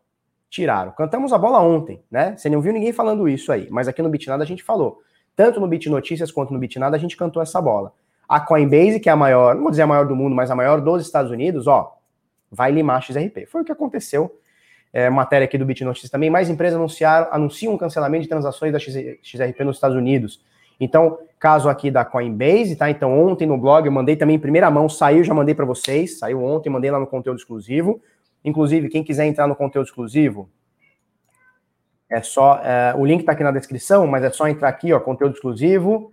[0.50, 0.91] Tiraram.
[0.93, 2.36] Cantamos a bola ontem, né?
[2.38, 5.02] Você não viu ninguém falando isso aí, mas aqui no Bitnada a gente falou.
[5.36, 7.93] Tanto no Bit Notícias quanto no Bitnada a gente cantou essa bola.
[8.28, 10.56] A Coinbase, que é a maior, não vou dizer a maior do mundo, mas a
[10.56, 11.98] maior dos Estados Unidos, ó,
[12.52, 13.45] vai limar XRP.
[13.48, 14.39] Foi o que aconteceu.
[14.91, 16.30] É, matéria aqui do BitNotices também.
[16.30, 20.43] Mais empresas anunciaram, anunciam um cancelamento de transações da XRP nos Estados Unidos.
[20.80, 22.89] Então, caso aqui da Coinbase, tá?
[22.89, 26.17] Então, ontem no blog eu mandei também em primeira mão, saiu, já mandei para vocês,
[26.19, 28.02] saiu ontem, mandei lá no conteúdo exclusivo.
[28.43, 30.49] Inclusive, quem quiser entrar no conteúdo exclusivo,
[32.10, 32.60] é só.
[32.63, 36.12] É, o link está aqui na descrição, mas é só entrar aqui, ó, conteúdo exclusivo.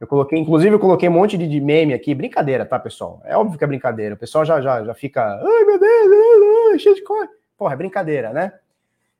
[0.00, 3.20] Eu coloquei, inclusive, eu coloquei um monte de, de meme aqui, brincadeira, tá, pessoal?
[3.24, 4.14] É óbvio que é brincadeira.
[4.14, 7.30] O pessoal já, já, já fica, ai meu Deus, cheio de coisa.
[7.56, 8.52] Porra, é brincadeira, né?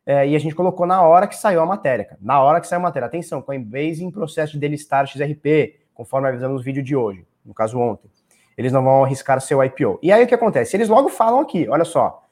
[0.07, 2.19] É, e a gente colocou na hora que saiu a matéria, cara.
[2.21, 3.07] Na hora que saiu a matéria.
[3.07, 7.79] Atenção, Coinbase em processo de delistar XRP, conforme avisamos no vídeo de hoje, no caso
[7.79, 8.11] ontem.
[8.57, 9.99] Eles não vão arriscar seu IPO.
[10.03, 10.77] E aí o que acontece?
[10.77, 12.23] Eles logo falam aqui, olha só.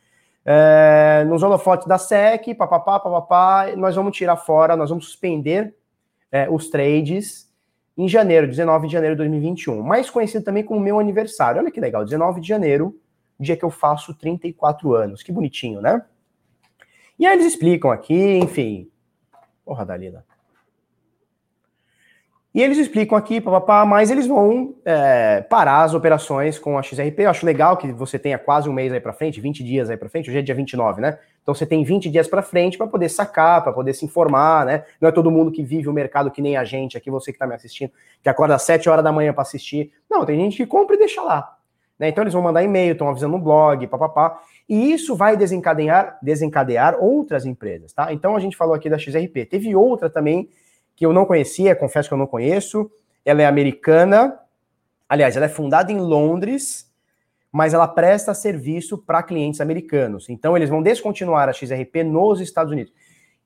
[0.44, 5.74] É, nos holofotes da SEC, papapá, papapá, nós vamos tirar fora, nós vamos suspender
[6.30, 7.50] é, os trades
[7.96, 11.60] em janeiro, 19 de janeiro de 2021, mais conhecido também como meu aniversário.
[11.60, 12.94] Olha que legal, 19 de janeiro,
[13.42, 15.22] dia que eu faço 34 anos.
[15.22, 16.02] Que bonitinho, né?
[17.18, 18.90] E aí eles explicam aqui, enfim.
[19.64, 20.24] Porra, Dalila.
[22.55, 27.20] E eles explicam aqui, papapá, mas eles vão é, parar as operações com a XRP.
[27.20, 29.96] Eu acho legal que você tenha quase um mês aí para frente, 20 dias aí
[29.96, 31.18] para frente, hoje é dia 29, né?
[31.42, 34.85] Então você tem 20 dias para frente para poder sacar, para poder se informar, né?
[35.00, 37.37] Não é todo mundo que vive o mercado que nem a gente aqui, você que
[37.37, 37.90] está me assistindo,
[38.22, 39.90] que acorda às 7 horas da manhã para assistir.
[40.11, 41.51] Não, tem gente que compra e deixa lá.
[42.02, 42.08] Né?
[42.08, 44.42] Então eles vão mandar e-mail, estão avisando no blog, papapá.
[44.68, 48.12] E isso vai desencadear, desencadear outras empresas, tá?
[48.12, 49.46] Então a gente falou aqui da XRP.
[49.48, 50.48] Teve outra também
[50.96, 52.90] que eu não conhecia, confesso que eu não conheço.
[53.24, 54.36] Ela é americana.
[55.08, 56.90] Aliás, ela é fundada em Londres,
[57.52, 60.28] mas ela presta serviço para clientes americanos.
[60.28, 62.92] Então, eles vão descontinuar a XRP nos Estados Unidos.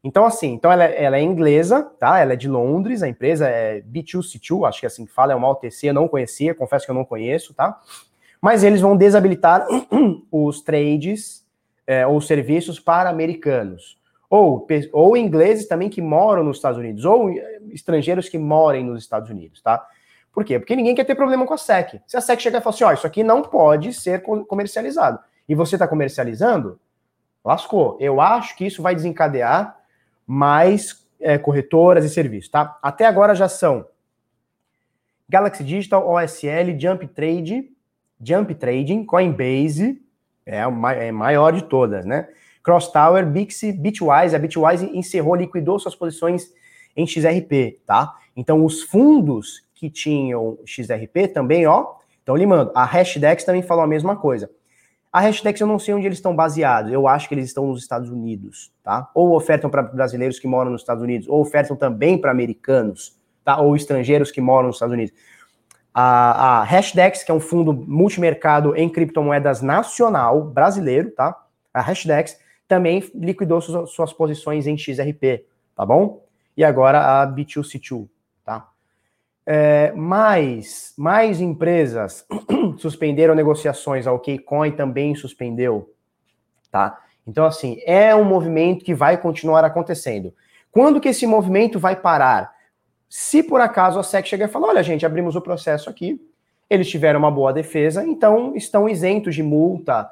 [0.02, 2.20] Então, assim, então ela, é, ela é inglesa, tá?
[2.20, 5.36] Ela é de Londres, a empresa é B2C2, acho que é assim que fala, é
[5.36, 7.78] uma OTC, eu não conhecia, confesso que eu não conheço, tá?
[8.46, 9.66] Mas eles vão desabilitar
[10.30, 11.44] os trades
[11.85, 13.98] é, ou serviços para americanos
[14.30, 17.28] ou, ou ingleses também que moram nos Estados Unidos, ou
[17.72, 19.85] estrangeiros que morem nos Estados Unidos, tá?
[20.32, 20.61] Por quê?
[20.61, 22.00] Porque ninguém quer ter problema com a SEC.
[22.06, 25.52] Se a SEC chegar e falar assim, ó, isso aqui não pode ser comercializado, e
[25.52, 26.78] você está comercializando,
[27.44, 27.96] lascou.
[27.98, 29.76] Eu acho que isso vai desencadear
[30.24, 32.78] mais é, corretoras e serviços, tá?
[32.80, 33.88] Até agora já são
[35.28, 37.74] Galaxy Digital, OSL, Jump Trade,
[38.22, 40.00] Jump Trading, Coinbase,
[40.44, 42.29] é a é maior de todas, né?
[42.62, 44.35] Cross Tower, Bixi, Bitwise.
[44.35, 46.52] A Bitwise encerrou, liquidou suas posições
[46.96, 48.14] em XRP, tá?
[48.37, 52.72] Então, os fundos que tinham XRP também, ó, estão limando.
[52.74, 54.50] A Hashdex também falou a mesma coisa.
[55.12, 56.92] A Hashdex eu não sei onde eles estão baseados.
[56.92, 59.11] Eu acho que eles estão nos Estados Unidos, tá?
[59.14, 63.59] Ou ofertam para brasileiros que moram nos Estados Unidos, ou ofertam também para americanos, tá?
[63.61, 65.14] Ou estrangeiros que moram nos Estados Unidos.
[65.98, 71.35] A, a Hashdex, que é um fundo multimercado em criptomoedas nacional brasileiro, tá?
[71.72, 76.22] A Hashdex também liquidou suas, suas posições em XRP, tá bom?
[76.54, 78.09] E agora a B2C2,
[78.44, 78.68] tá?
[79.46, 82.26] É, mais, mais empresas
[82.76, 85.94] suspenderam negociações, a OKCoin também suspendeu,
[86.70, 87.00] tá?
[87.26, 90.35] Então, assim, é um movimento que vai continuar acontecendo.
[90.70, 92.54] Quando que esse movimento vai parar?
[93.08, 96.20] Se por acaso a SEC chegar e falar, olha, gente, abrimos o processo aqui,
[96.68, 100.10] eles tiveram uma boa defesa, então estão isentos de multa,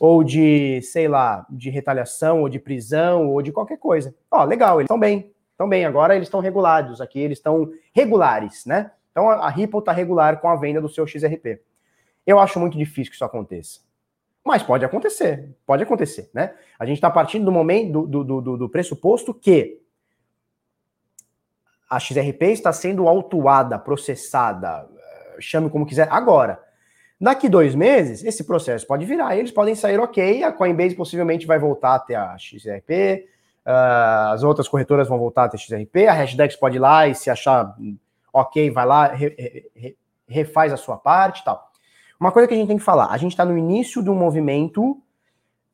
[0.00, 4.14] ou de, sei lá, de retaliação, ou de prisão, ou de qualquer coisa.
[4.30, 8.64] Ó, legal, eles estão bem, estão bem, agora eles estão regulados aqui, eles estão regulares,
[8.64, 8.92] né?
[9.10, 11.60] Então a Ripple está regular com a venda do seu XRP.
[12.24, 13.80] Eu acho muito difícil que isso aconteça.
[14.44, 16.54] Mas pode acontecer, pode acontecer, né?
[16.78, 19.80] A gente está partindo do momento, do, do, do, do pressuposto que
[21.88, 24.86] a XRP está sendo autuada, processada,
[25.40, 26.60] chame como quiser, agora.
[27.20, 31.58] Daqui dois meses, esse processo pode virar, eles podem sair ok, a Coinbase possivelmente vai
[31.58, 33.26] voltar a ter a XRP,
[33.66, 37.08] uh, ah, as outras corretoras vão voltar a ter XRP, a Hashdex pode ir lá
[37.08, 37.74] e se achar
[38.32, 39.34] ok, vai lá, re,
[39.74, 39.96] re,
[40.28, 41.72] refaz a sua parte tal.
[42.20, 44.14] Uma coisa que a gente tem que falar, a gente está no início de um
[44.14, 45.00] movimento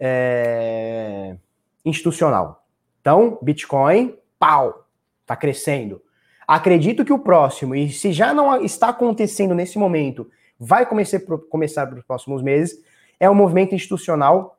[0.00, 1.36] é,
[1.84, 2.64] institucional.
[3.00, 4.86] Então, Bitcoin, pau,
[5.20, 6.00] está crescendo.
[6.46, 11.86] Acredito que o próximo, e se já não está acontecendo nesse momento, vai começar, começar
[11.86, 12.82] para os próximos meses,
[13.18, 14.58] é um movimento institucional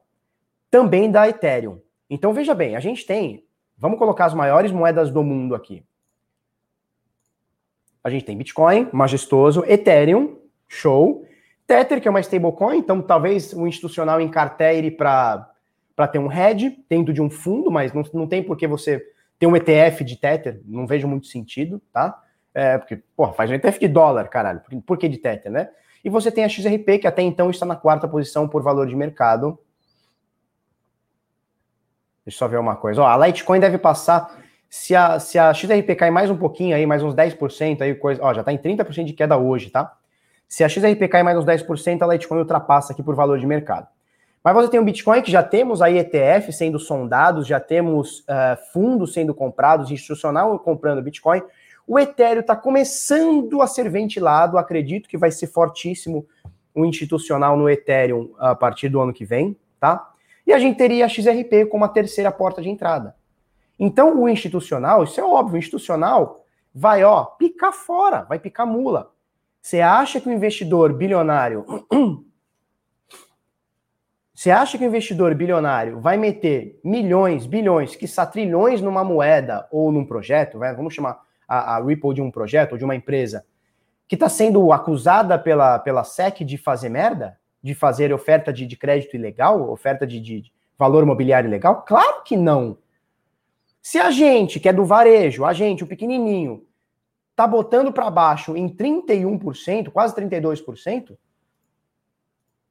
[0.72, 1.80] também da Ethereum.
[2.10, 3.46] Então veja bem, a gente tem,
[3.78, 5.84] vamos colocar as maiores moedas do mundo aqui.
[8.04, 11.26] A gente tem Bitcoin, majestoso, Ethereum, show,
[11.66, 15.48] Tether, que é uma stablecoin, então talvez o institucional encartere para
[16.12, 19.04] ter um hedge dentro de um fundo, mas não, não tem por que você
[19.48, 22.22] um ETF de Tether, não vejo muito sentido, tá?
[22.54, 25.70] É, porque, pô, faz um ETF de dólar, caralho, por, por que de Tether, né?
[26.04, 28.96] E você tem a XRP, que até então está na quarta posição por valor de
[28.96, 29.60] mercado.
[32.24, 33.02] Deixa eu só ver uma coisa.
[33.02, 34.40] Ó, a Litecoin deve passar.
[34.70, 38.22] Se a, se a XRP cair mais um pouquinho aí, mais uns 10%, aí coisa.
[38.24, 39.98] Ó, já está em 30% de queda hoje, tá?
[40.48, 43.88] Se a XRP cair mais uns 10%, a Litecoin ultrapassa aqui por valor de mercado.
[44.46, 48.56] Mas você tem o Bitcoin, que já temos aí ETF sendo sondados, já temos uh,
[48.72, 51.42] fundos sendo comprados, institucional comprando Bitcoin.
[51.88, 56.28] O Ethereum está começando a ser ventilado, acredito que vai ser fortíssimo
[56.76, 60.12] o institucional no Ethereum a partir do ano que vem, tá?
[60.46, 63.16] E a gente teria a XRP como a terceira porta de entrada.
[63.80, 69.10] Então, o institucional, isso é óbvio, o institucional vai, ó, picar fora, vai picar mula.
[69.60, 71.66] Você acha que o investidor bilionário.
[74.36, 79.94] Você acha que o investidor bilionário vai meter milhões, bilhões, que trilhões numa moeda ou
[79.94, 83.46] num projeto, vai, vamos chamar a, a Ripple de um projeto ou de uma empresa,
[84.10, 87.38] que está sendo acusada pela, pela SEC de fazer merda?
[87.64, 89.72] De fazer oferta de, de crédito ilegal?
[89.72, 91.84] Oferta de, de valor imobiliário ilegal?
[91.84, 92.78] Claro que não.
[93.82, 96.66] Se a gente, que é do varejo, a gente, o pequenininho,
[97.38, 101.16] tá botando para baixo em 31%, quase 32%,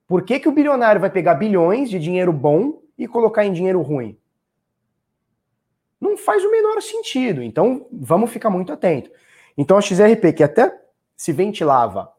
[0.07, 3.81] por que, que o bilionário vai pegar bilhões de dinheiro bom e colocar em dinheiro
[3.81, 4.19] ruim?
[6.01, 7.43] Não faz o menor sentido.
[7.43, 9.11] Então, vamos ficar muito atento.
[9.57, 10.73] Então, a XRP, que até
[11.17, 12.13] se ventilava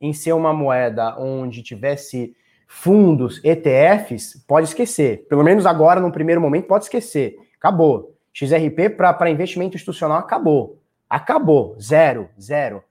[0.00, 2.36] em ser uma moeda onde tivesse
[2.68, 5.26] fundos, ETFs, pode esquecer.
[5.28, 7.36] Pelo menos agora, no primeiro momento, pode esquecer.
[7.56, 8.14] Acabou.
[8.32, 10.78] XRP para investimento institucional acabou.
[11.10, 11.76] Acabou.
[11.80, 12.28] Zero.
[12.40, 12.84] Zero.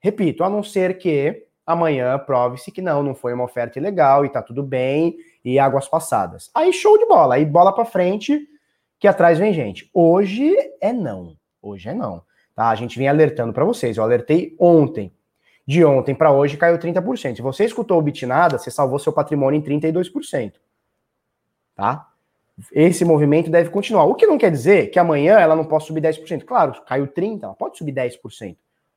[0.00, 4.28] Repito, a não ser que amanhã prove-se que não, não foi uma oferta ilegal e
[4.28, 6.50] tá tudo bem e águas passadas.
[6.54, 7.36] Aí show de bola.
[7.36, 8.48] Aí bola para frente
[8.98, 9.90] que atrás vem gente.
[9.92, 11.36] Hoje é não.
[11.60, 12.22] Hoje é não.
[12.54, 12.68] Tá?
[12.68, 13.96] A gente vem alertando para vocês.
[13.96, 15.12] Eu alertei ontem.
[15.66, 17.36] De ontem para hoje caiu 30%.
[17.36, 20.54] Se você escutou o Bitnada, você salvou seu patrimônio em 32%.
[21.74, 22.08] Tá?
[22.72, 24.04] esse movimento deve continuar.
[24.04, 26.44] O que não quer dizer que amanhã ela não possa subir 10%.
[26.44, 28.56] Claro, caiu 30%, ela pode subir 10%.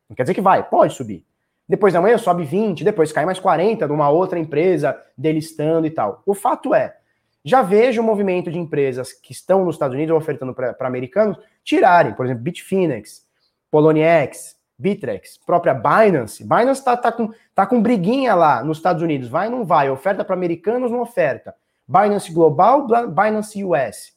[0.10, 1.26] Não quer dizer que vai, pode subir.
[1.68, 5.90] Depois da manhã sobe 20%, depois cai mais 40% de uma outra empresa delistando e
[5.90, 6.22] tal.
[6.26, 6.96] O fato é,
[7.44, 12.14] já vejo o movimento de empresas que estão nos Estados Unidos ofertando para americanos tirarem,
[12.14, 13.26] por exemplo, Bitfinex,
[13.72, 16.44] Poloniex, Bitrex, própria Binance.
[16.44, 19.28] Binance está tá com, tá com briguinha lá nos Estados Unidos.
[19.30, 19.90] Vai ou não vai?
[19.90, 21.56] Oferta para americanos, não oferta.
[21.88, 24.16] Binance Global, Binance US.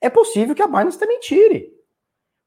[0.00, 1.74] É possível que a Binance também tire.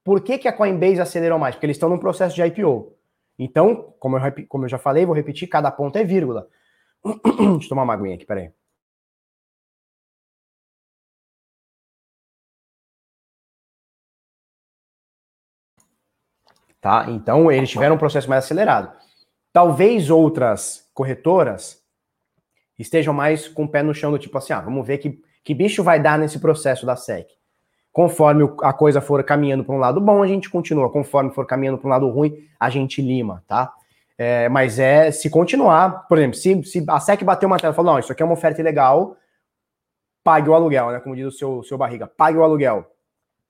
[0.04, 1.54] Por que, que a Coinbase acelerou mais?
[1.54, 2.96] Porque eles estão num processo de IPO.
[3.42, 6.46] Então, como eu, como eu já falei, vou repetir, cada ponto é vírgula.
[7.02, 8.52] Deixa eu tomar uma aguinha aqui, peraí.
[16.82, 17.06] Tá?
[17.08, 18.94] Então, eles tiveram um processo mais acelerado.
[19.54, 21.82] Talvez outras corretoras
[22.78, 25.54] estejam mais com o pé no chão do tipo assim, ah, vamos ver que, que
[25.54, 27.39] bicho vai dar nesse processo da SEC.
[27.92, 30.90] Conforme a coisa for caminhando para um lado bom, a gente continua.
[30.90, 33.72] Conforme for caminhando para um lado ruim, a gente lima, tá?
[34.16, 37.76] É, mas é se continuar, por exemplo, se, se a SEC bater uma tela e
[37.76, 39.16] falar, não, isso aqui é uma oferta ilegal,
[40.22, 41.00] pague o aluguel, né?
[41.00, 42.84] Como diz o seu, seu barriga, pague o aluguel.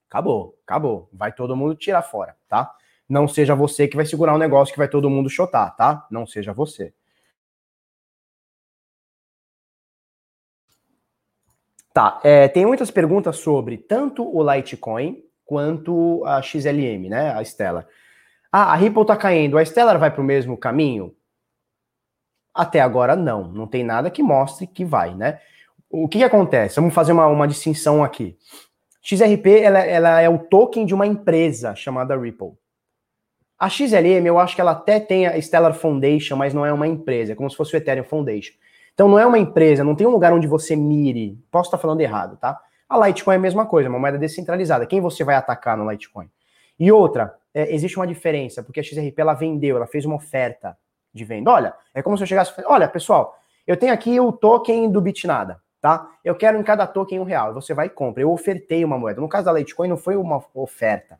[0.08, 1.08] Acabou, acabou.
[1.12, 2.72] Vai todo mundo tirar fora, tá?
[3.08, 6.06] Não seja você que vai segurar um negócio que vai todo mundo chotar, tá?
[6.10, 6.94] Não seja você.
[11.92, 17.86] Tá, é, tem muitas perguntas sobre tanto o Litecoin quanto a XLM, né, a Stellar.
[18.52, 21.14] Ah, a Ripple tá caindo, a Stellar vai para o mesmo caminho?
[22.54, 25.40] Até agora não, não tem nada que mostre que vai, né?
[25.88, 26.76] O que, que acontece?
[26.76, 28.36] Vamos fazer uma, uma distinção aqui.
[29.02, 32.52] XRP ela, ela é o token de uma empresa chamada Ripple.
[33.58, 36.86] A XLM, eu acho que ela até tem a Stellar Foundation, mas não é uma
[36.86, 38.54] empresa, é como se fosse o Ethereum Foundation.
[39.00, 41.42] Então não é uma empresa, não tem um lugar onde você mire.
[41.50, 42.60] Posso estar falando errado, tá?
[42.86, 44.84] A Litecoin é a mesma coisa, uma moeda descentralizada.
[44.84, 46.28] Quem você vai atacar no Litecoin?
[46.78, 50.76] E outra, é, existe uma diferença, porque a XRP ela vendeu, ela fez uma oferta
[51.14, 51.50] de venda.
[51.50, 55.00] Olha, é como se eu chegasse e olha, pessoal, eu tenho aqui o token do
[55.00, 56.06] Bitnada, tá?
[56.22, 57.54] Eu quero em cada token um real.
[57.54, 58.22] Você vai e compra.
[58.22, 59.18] Eu ofertei uma moeda.
[59.18, 61.18] No caso da Litecoin, não foi uma oferta.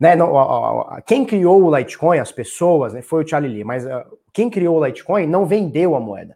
[0.00, 3.64] Né, não, ó, ó, quem criou o Litecoin, as pessoas, né, foi o Charlie Lee,
[3.64, 6.34] mas uh, quem criou o Litecoin não vendeu a moeda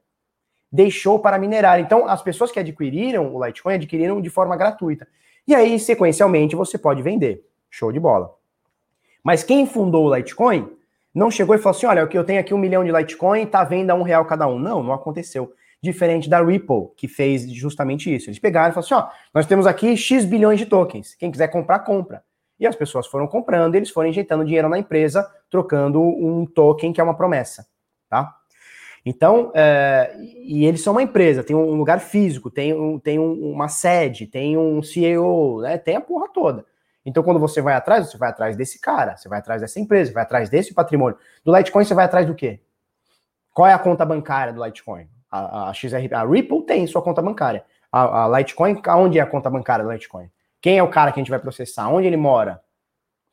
[0.70, 1.80] deixou para minerar.
[1.80, 5.08] Então, as pessoas que adquiriram o Litecoin adquiriram de forma gratuita.
[5.46, 7.44] E aí, sequencialmente, você pode vender.
[7.70, 8.34] Show de bola.
[9.22, 10.70] Mas quem fundou o Litecoin
[11.14, 13.90] não chegou e falou assim: olha, eu tenho aqui um milhão de Litecoin, tá vendo
[13.90, 14.58] a um real cada um.
[14.58, 15.52] Não, não aconteceu.
[15.80, 18.28] Diferente da Ripple, que fez justamente isso.
[18.28, 21.14] Eles pegaram e falaram assim: ó, nós temos aqui X bilhões de tokens.
[21.14, 22.22] Quem quiser comprar, compra.
[22.58, 27.00] E as pessoas foram comprando, eles foram injetando dinheiro na empresa, trocando um token que
[27.00, 27.66] é uma promessa,
[28.08, 28.38] tá?
[29.09, 33.52] Então, é, e eles são uma empresa, tem um lugar físico, tem, um, tem um,
[33.52, 36.66] uma sede, tem um CEO, né, tem a porra toda.
[37.06, 40.12] Então, quando você vai atrás, você vai atrás desse cara, você vai atrás dessa empresa,
[40.12, 41.16] vai atrás desse patrimônio.
[41.42, 42.61] Do Litecoin, você vai atrás do quê?
[43.54, 45.09] Qual é a conta bancária do Litecoin?
[45.30, 47.64] A, a a Ripple tem sua conta bancária.
[47.90, 50.28] A, a Litecoin, onde é a conta bancária do Litecoin?
[50.61, 51.88] Quem é o cara que a gente vai processar?
[51.88, 52.61] Onde ele mora?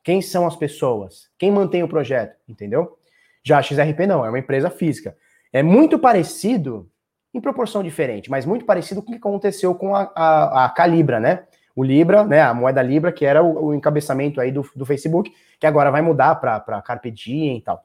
[0.02, 1.28] Quem são as pessoas?
[1.38, 2.34] Quem mantém o projeto?
[2.48, 2.98] Entendeu?
[3.42, 5.14] Já a XRP não, é uma empresa física.
[5.56, 6.86] É muito parecido,
[7.32, 11.18] em proporção diferente, mas muito parecido com o que aconteceu com a, a, a Calibra,
[11.18, 11.44] né?
[11.74, 12.42] O Libra, né?
[12.42, 16.02] A moeda Libra, que era o, o encabeçamento aí do, do Facebook, que agora vai
[16.02, 17.82] mudar para Carpe Diem e tal.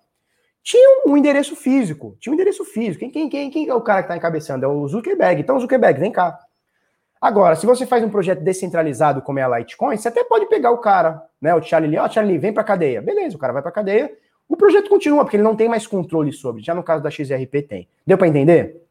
[0.62, 3.00] Tinha um endereço físico, tinha um endereço físico.
[3.00, 4.66] Quem, quem, quem, quem é o cara que está encabeçando?
[4.66, 5.40] É o Zuckerberg.
[5.40, 6.38] Então, Zuckerberg, vem cá.
[7.22, 10.72] Agora, se você faz um projeto descentralizado como é a Litecoin, você até pode pegar
[10.72, 11.56] o cara, né?
[11.56, 13.02] O Charlie Lee, ó, oh, Charlie, vem pra cadeia.
[13.02, 14.12] Beleza, o cara vai pra cadeia.
[14.52, 16.62] O projeto continua, porque ele não tem mais controle sobre.
[16.62, 17.88] Já no caso da XRP tem.
[18.06, 18.86] Deu para entender?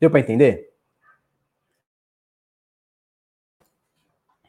[0.00, 0.70] Deu para entender?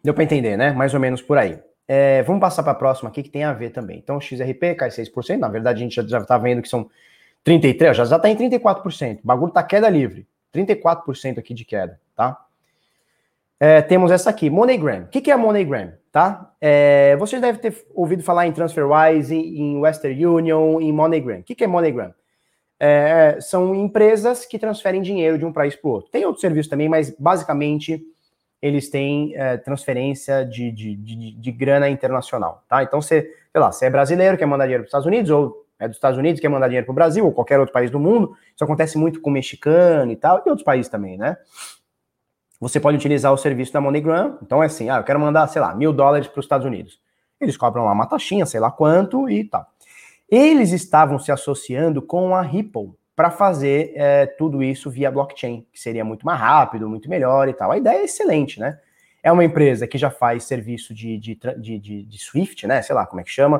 [0.01, 0.71] Deu para entender, né?
[0.71, 1.59] Mais ou menos por aí.
[1.85, 3.97] É, vamos passar para a próxima aqui que tem a ver também.
[3.97, 5.37] Então, XRP cai 6%.
[5.37, 6.89] Na verdade, a gente já está vendo que são
[7.45, 9.19] 33%, já está em 34%.
[9.21, 10.25] O bagulho está queda livre.
[10.55, 12.45] 34% aqui de queda, tá?
[13.59, 15.03] É, temos essa aqui, MoneyGram.
[15.03, 15.91] O que, que é MoneyGram?
[16.11, 16.53] Tá?
[16.61, 21.39] É, você deve ter ouvido falar em TransferWise, em Western Union, em MoneyGram.
[21.39, 22.13] O que, que é MoneyGram?
[22.79, 26.09] É, são empresas que transferem dinheiro de um país para o outro.
[26.09, 28.01] Tem outros serviços também, mas basicamente
[28.61, 32.63] eles têm é, transferência de, de, de, de, grana internacional.
[32.67, 32.83] Tá?
[32.83, 35.65] Então, você, sei lá, você é brasileiro, quer mandar dinheiro para os Estados Unidos, ou
[35.77, 37.99] é dos Estados Unidos, quer mandar dinheiro para o Brasil, ou qualquer outro país do
[37.99, 38.35] mundo.
[38.53, 41.37] Isso acontece muito com o mexicano e tal, e outros países também, né?
[42.59, 44.37] Você pode utilizar o serviço da MoneyGram.
[44.43, 46.99] Então é assim, ah, eu quero mandar, sei lá, mil dólares para os Estados Unidos.
[47.39, 49.65] Eles cobram lá uma taxinha, sei lá quanto e tal.
[50.29, 55.79] Eles estavam se associando com a Ripple para fazer é, tudo isso via blockchain, que
[55.79, 57.71] seria muito mais rápido, muito melhor e tal.
[57.71, 58.79] A ideia é excelente, né?
[59.21, 62.81] É uma empresa que já faz serviço de, de, de, de, Swift, né?
[62.81, 63.57] Sei lá como é que chama.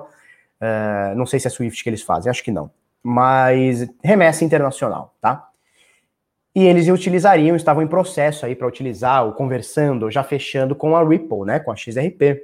[0.61, 2.71] Uh, não sei se é Swift que eles fazem, acho que não.
[3.03, 5.48] Mas remessa internacional, tá?
[6.55, 10.95] E eles utilizariam, estavam em processo aí para utilizar, ou conversando, ou já fechando com
[10.95, 12.41] a Ripple, né, com a XRP.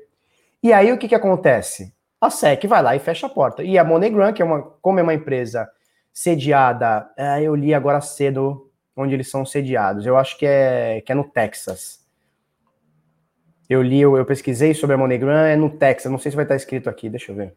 [0.62, 1.94] E aí o que, que acontece?
[2.22, 3.64] A SEC vai lá e fecha a porta.
[3.64, 5.70] E a MoneyGram, que é uma, como é uma empresa
[6.14, 10.06] sediada, é, eu li agora cedo onde eles são sediados.
[10.06, 12.06] Eu acho que é, que é no Texas.
[13.70, 16.12] Eu li, eu, eu pesquisei sobre a MoneyGram, é no Texas.
[16.12, 17.54] Não sei se vai estar escrito aqui, deixa eu ver.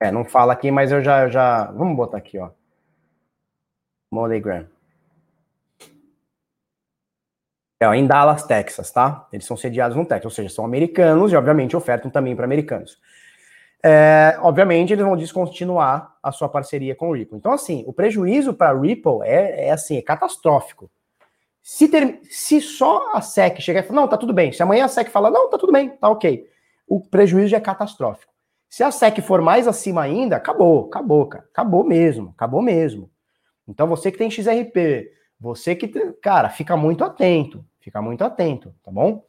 [0.00, 1.72] É, não fala aqui, mas eu já, já.
[1.72, 2.50] Vamos botar aqui, ó.
[4.10, 4.66] MoneyGram.
[7.78, 9.28] É, em Dallas, Texas, tá?
[9.32, 12.98] Eles são sediados no Texas, ou seja, são americanos e, obviamente, ofertam também para americanos.
[13.84, 17.36] É, obviamente, eles vão descontinuar a sua parceria com o Ripple.
[17.36, 20.90] Então, assim, o prejuízo para Ripple é, é, assim, é catastrófico.
[21.62, 24.52] Se, ter, se só a SEC chegar e falar, não, tá tudo bem.
[24.52, 26.48] Se amanhã a SEC falar, não, tá tudo bem, tá ok.
[26.86, 28.32] O prejuízo já é catastrófico.
[28.68, 31.44] Se a SEC for mais acima ainda, acabou, acabou, cara.
[31.52, 33.10] Acabou mesmo, acabou mesmo.
[33.68, 35.88] Então você que tem XRP, você que,
[36.22, 39.24] cara, fica muito atento, fica muito atento, tá bom?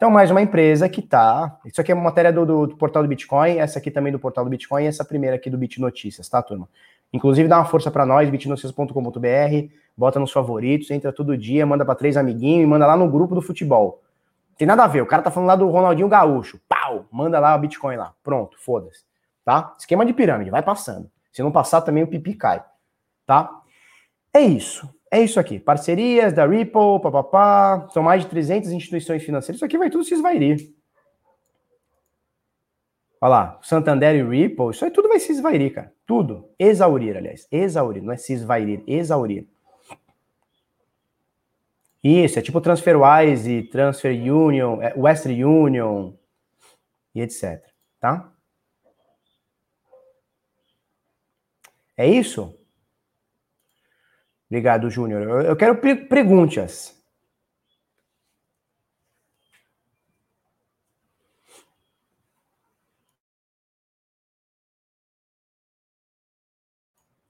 [0.00, 1.58] Então, mais uma empresa que tá.
[1.62, 4.18] Isso aqui é uma matéria do, do, do, portal do Bitcoin, essa aqui também do
[4.18, 6.66] portal do Bitcoin, e essa primeira aqui do Bit Notícias, tá, turma?
[7.12, 11.94] Inclusive, dá uma força para nós, bitnoticias.com.br, bota nos favoritos, entra todo dia, manda para
[11.94, 14.00] três amiguinhos e manda lá no grupo do futebol.
[14.56, 16.58] Tem nada a ver, o cara tá falando lá do Ronaldinho Gaúcho.
[16.66, 17.06] Pau!
[17.12, 18.14] Manda lá o Bitcoin lá.
[18.22, 19.04] Pronto, foda-se.
[19.44, 19.74] Tá?
[19.78, 21.10] Esquema de pirâmide, vai passando.
[21.30, 22.64] Se não passar, também o pipi cai.
[23.26, 23.59] Tá?
[24.32, 24.88] É isso.
[25.10, 25.58] É isso aqui.
[25.58, 27.88] Parcerias da Ripple, papapá.
[27.92, 29.56] São mais de 300 instituições financeiras.
[29.56, 30.72] Isso aqui vai tudo se esvairir.
[33.22, 35.92] Olha lá, Santander e Ripple, isso aí tudo vai se esvairir, cara.
[36.06, 36.48] Tudo.
[36.58, 37.46] Exaurir, aliás.
[37.52, 39.46] Exaurir, não é se esvairir, exaurir.
[42.02, 46.14] Isso, é tipo TransferWise, Transfer Union, é, Western Union
[47.14, 47.62] e etc.
[48.00, 48.32] Tá?
[51.94, 52.58] É isso?
[54.50, 55.44] Obrigado, Júnior.
[55.46, 55.76] Eu quero
[56.08, 57.00] perguntas.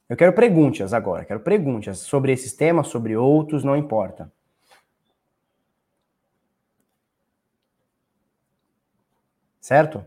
[0.08, 1.24] Eu quero perguntas agora.
[1.24, 4.32] Quero perguntas sobre esses temas, sobre outros, não importa.
[9.60, 10.04] Certo?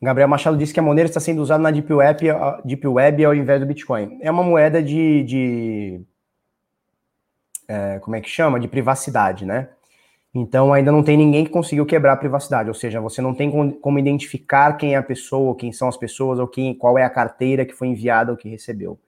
[0.00, 2.26] Gabriel Machado disse que a Monero está sendo usada na Deep Web,
[2.64, 4.18] Deep Web ao invés do Bitcoin.
[4.22, 5.24] É uma moeda de.
[5.24, 6.00] de
[7.66, 8.60] é, como é que chama?
[8.60, 9.68] De privacidade, né?
[10.32, 13.50] Então ainda não tem ninguém que conseguiu quebrar a privacidade, ou seja, você não tem
[13.80, 17.10] como identificar quem é a pessoa, quem são as pessoas, ou quem, qual é a
[17.10, 18.98] carteira que foi enviada ou que recebeu.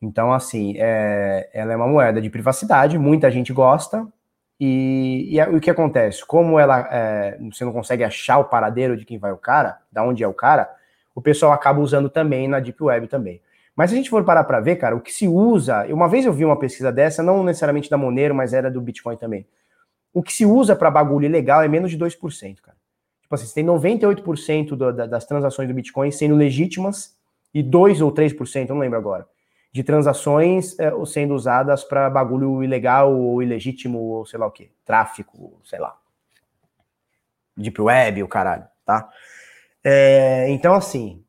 [0.00, 4.06] Então, assim, é, ela é uma moeda de privacidade, muita gente gosta,
[4.60, 6.24] e, e, o que acontece?
[6.26, 10.04] Como ela é, você não consegue achar o paradeiro de quem vai o cara, da
[10.04, 10.70] onde é o cara,
[11.14, 13.40] o pessoal acaba usando também na Deep Web também.
[13.74, 16.26] Mas se a gente for parar para ver, cara, o que se usa, uma vez
[16.26, 19.46] eu vi uma pesquisa dessa, não necessariamente da Monero, mas era do Bitcoin também.
[20.12, 22.76] O que se usa para bagulho ilegal é menos de 2%, cara.
[23.22, 27.16] Tipo assim, você tem 98% do, da, das transações do Bitcoin sendo legítimas
[27.54, 29.26] e 2 ou 3%, não lembro agora,
[29.72, 34.70] de transações é, sendo usadas para bagulho ilegal ou ilegítimo ou sei lá o que,
[34.84, 35.96] tráfico, sei lá.
[37.56, 39.08] Deep Web, o caralho, tá?
[39.84, 41.22] É, então, assim,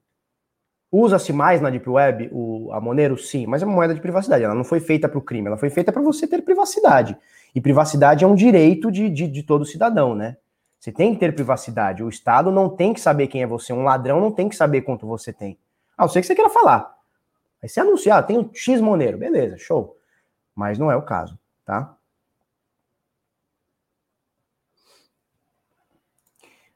[0.91, 3.17] usa-se mais na Deep Web o, a Monero?
[3.17, 4.43] Sim, mas é uma moeda de privacidade.
[4.43, 7.17] Ela não foi feita para o crime, ela foi feita para você ter privacidade.
[7.53, 10.37] E privacidade é um direito de, de, de todo cidadão, né?
[10.79, 12.01] Você tem que ter privacidade.
[12.01, 13.71] O Estado não tem que saber quem é você.
[13.71, 15.57] Um ladrão não tem que saber quanto você tem.
[15.95, 17.00] Ah, eu sei que você queira falar.
[17.61, 19.17] Aí você anunciar, ah, tem um X Monero.
[19.17, 19.97] Beleza, show.
[20.55, 21.95] Mas não é o caso, tá?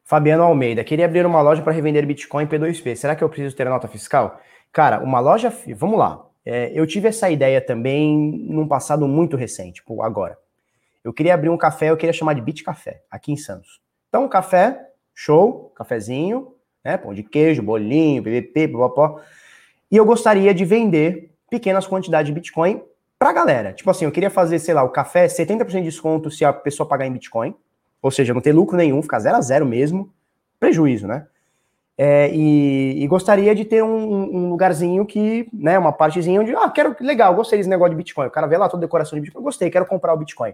[0.04, 2.94] Fabiano Almeida, queria abrir uma loja para revender Bitcoin P2P.
[2.94, 4.40] Será que eu preciso ter nota fiscal?
[4.72, 5.52] Cara, uma loja.
[5.74, 6.24] Vamos lá.
[6.44, 8.16] É, eu tive essa ideia também
[8.48, 10.38] num passado muito recente, tipo agora.
[11.02, 13.80] Eu queria abrir um café, eu queria chamar de Bit Café, aqui em Santos.
[14.08, 14.80] Então, café,
[15.12, 16.96] show, cafezinho, né?
[16.96, 19.20] Pão de queijo, bolinho, ppp, popó.
[19.90, 22.82] E eu gostaria de vender pequenas quantidades de Bitcoin
[23.18, 23.72] pra galera.
[23.72, 26.88] Tipo assim, eu queria fazer, sei lá, o café 70% de desconto se a pessoa
[26.88, 27.54] pagar em Bitcoin.
[28.02, 30.12] Ou seja, não ter lucro nenhum, ficar zero a zero mesmo,
[30.60, 31.26] prejuízo, né?
[31.98, 36.68] É, e, e, gostaria de ter um, um, lugarzinho que, né, uma partezinha onde, ah,
[36.68, 38.26] quero, legal, gostei desse negócio de Bitcoin.
[38.26, 40.52] O cara vê lá toda a decoração de Bitcoin, gostei, quero comprar o Bitcoin.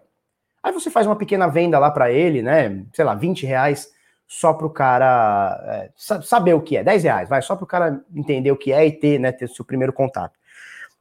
[0.63, 3.91] Aí você faz uma pequena venda lá para ele, né, sei lá, 20 reais,
[4.33, 5.91] só para o cara é,
[6.23, 8.87] saber o que é, 10 reais, vai, só para o cara entender o que é
[8.87, 10.39] e ter, né, ter seu primeiro contato.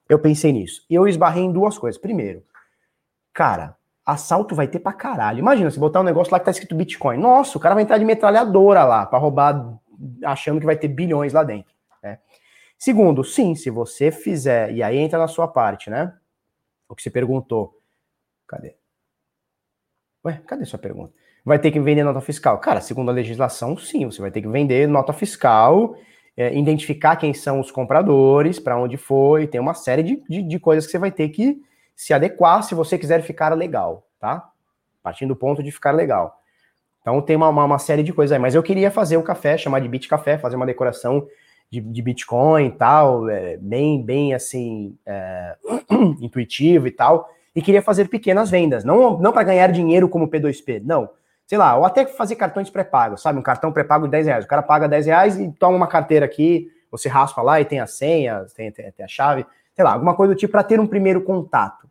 [0.10, 0.86] Eu pensei nisso.
[0.90, 2.00] E eu esbarrei em duas coisas.
[2.00, 2.44] Primeiro,
[3.32, 5.40] cara, assalto vai ter pra caralho.
[5.40, 7.18] Imagina, se botar um negócio lá que tá escrito Bitcoin.
[7.18, 9.80] Nossa, o cara vai entrar de metralhadora lá para roubar,
[10.26, 11.74] achando que vai ter bilhões lá dentro.
[12.04, 12.20] Né?
[12.78, 16.14] Segundo, sim, se você fizer, e aí entra na sua parte, né?
[16.90, 17.80] O que você perguntou.
[18.46, 18.76] Cadê?
[20.26, 21.14] Ué, cadê sua pergunta?
[21.44, 22.60] Vai ter que vender nota fiscal?
[22.60, 25.96] Cara, segundo a legislação, sim, você vai ter que vender nota fiscal,
[26.38, 30.60] é, identificar quem são os compradores, para onde foi, tem uma série de, de, de
[30.60, 31.60] coisas que você vai ter que
[31.96, 34.50] se adequar se você quiser ficar legal, tá?
[35.02, 36.40] Partindo do ponto de ficar legal.
[37.02, 38.40] Então tem uma, uma, uma, série de coisas aí.
[38.40, 41.28] Mas eu queria fazer o café, chamar de Bit Café, fazer uma decoração
[41.70, 45.56] de, de Bitcoin e tal, é, bem, bem assim, é,
[46.22, 47.28] intuitivo e tal.
[47.56, 51.10] E queria fazer pequenas vendas, não, não para ganhar dinheiro como P2P, não.
[51.52, 53.38] Sei lá, ou até fazer cartões pré-pagos, sabe?
[53.38, 54.46] Um cartão pré-pago de 10 reais.
[54.46, 57.82] O cara paga 10 reais e toma uma carteira aqui, você raspa lá e tem
[57.82, 59.46] a senha, tem, tem, tem a chave,
[59.76, 61.90] sei lá, alguma coisa do tipo para ter um primeiro contato.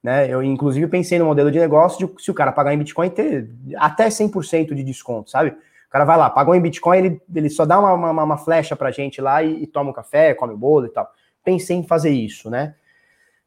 [0.00, 0.28] Né?
[0.32, 3.50] Eu, inclusive, pensei no modelo de negócio de se o cara pagar em Bitcoin, ter
[3.74, 5.50] até 100% de desconto, sabe?
[5.50, 8.76] O cara vai lá, pagou em Bitcoin, ele, ele só dá uma, uma, uma flecha
[8.76, 11.10] pra gente lá e, e, toma um café, come o bolo e tal.
[11.44, 12.76] Pensei em fazer isso, né?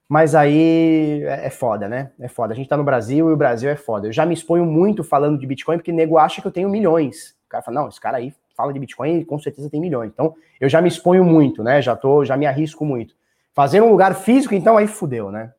[0.08, 2.12] Mas aí é, é foda, né?
[2.20, 2.54] É foda.
[2.54, 4.08] A gente tá no Brasil e o Brasil é foda.
[4.08, 7.36] Eu já me exponho muito falando de Bitcoin porque nego acha que eu tenho milhões.
[7.48, 10.12] O cara fala, não, esse cara aí fala de Bitcoin e com certeza tem milhões.
[10.14, 11.82] Então, eu já me exponho muito, né?
[11.82, 13.16] Já tô, já me arrisco muito.
[13.54, 15.54] Fazer um lugar físico, então aí fudeu, né?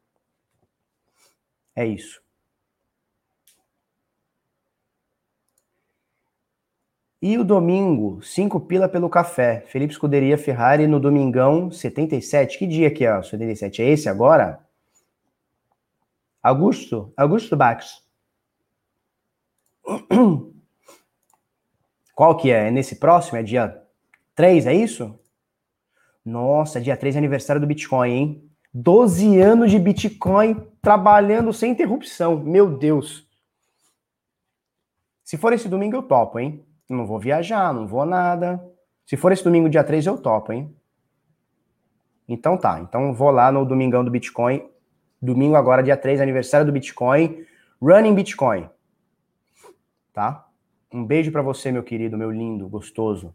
[1.74, 2.25] É isso.
[7.20, 9.62] E o domingo, 5 pila pelo café.
[9.68, 12.58] Felipe Escuderia Ferrari no domingão 77.
[12.58, 13.22] Que dia que é?
[13.22, 14.60] 77 é esse agora?
[16.42, 17.12] Augusto?
[17.16, 18.02] Augusto Bax.
[22.14, 22.68] Qual que é?
[22.68, 23.38] É nesse próximo?
[23.38, 23.82] É dia
[24.34, 25.18] 3, é isso?
[26.24, 28.50] Nossa, dia 3 é aniversário do Bitcoin, hein?
[28.74, 32.38] 12 anos de Bitcoin trabalhando sem interrupção.
[32.38, 33.26] Meu Deus.
[35.24, 36.65] Se for esse domingo, eu topo, hein?
[36.88, 38.62] Não vou viajar, não vou nada.
[39.04, 40.74] Se for esse domingo, dia 3, eu topo, hein?
[42.28, 42.80] Então tá.
[42.80, 44.68] Então vou lá no domingão do Bitcoin.
[45.20, 47.44] Domingo agora, dia 3, aniversário do Bitcoin.
[47.80, 48.68] Running Bitcoin.
[50.12, 50.46] Tá?
[50.92, 53.34] Um beijo para você, meu querido, meu lindo, gostoso.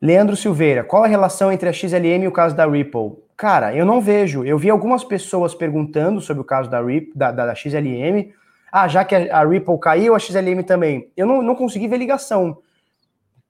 [0.00, 3.16] Leandro Silveira, qual a relação entre a XLM e o caso da Ripple?
[3.36, 4.44] Cara, eu não vejo.
[4.44, 8.32] Eu vi algumas pessoas perguntando sobre o caso da, Rip, da, da, da XLM.
[8.70, 11.10] Ah, já que a, Ripple caiu, a XLM também.
[11.16, 12.58] Eu não, não consegui ver ligação.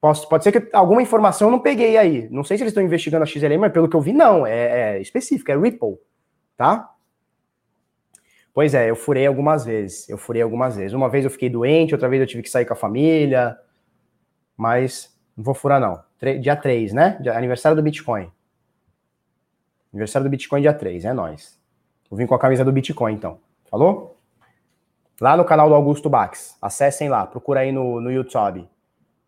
[0.01, 2.29] Posso, pode ser que alguma informação eu não peguei aí.
[2.31, 4.47] Não sei se eles estão investigando a XLM, mas pelo que eu vi, não.
[4.47, 5.99] É, é específico, é Ripple.
[6.57, 6.91] Tá?
[8.55, 10.09] Pois é, eu furei algumas vezes.
[10.09, 10.93] Eu furei algumas vezes.
[10.93, 13.57] Uma vez eu fiquei doente, outra vez eu tive que sair com a família.
[14.57, 16.09] Mas não vou furar, não
[16.41, 17.19] dia 3, né?
[17.35, 18.31] Aniversário do Bitcoin.
[19.93, 21.59] Aniversário do Bitcoin dia 3, é nóis.
[22.11, 23.39] Vou vir com a camisa do Bitcoin, então.
[23.71, 24.18] Falou?
[25.21, 26.57] Lá no canal do Augusto Bax.
[26.63, 28.69] Acessem lá, procura aí no, no YouTube.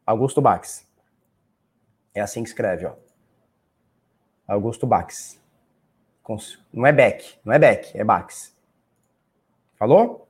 [0.06, 0.88] Augusto Bax.
[2.14, 2.94] É assim que escreve, ó.
[4.46, 5.40] Augusto Bax.
[6.72, 8.56] Não é Beck, não é Beck, é Bax.
[9.76, 10.28] Falou?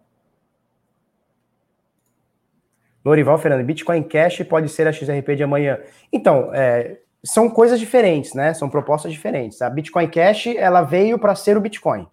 [3.04, 5.78] Lorival Fernando, Bitcoin Cash pode ser a XRP de amanhã.
[6.12, 8.54] Então, é, são coisas diferentes, né?
[8.54, 9.60] São propostas diferentes.
[9.62, 12.06] A Bitcoin Cash, ela veio para ser o Bitcoin.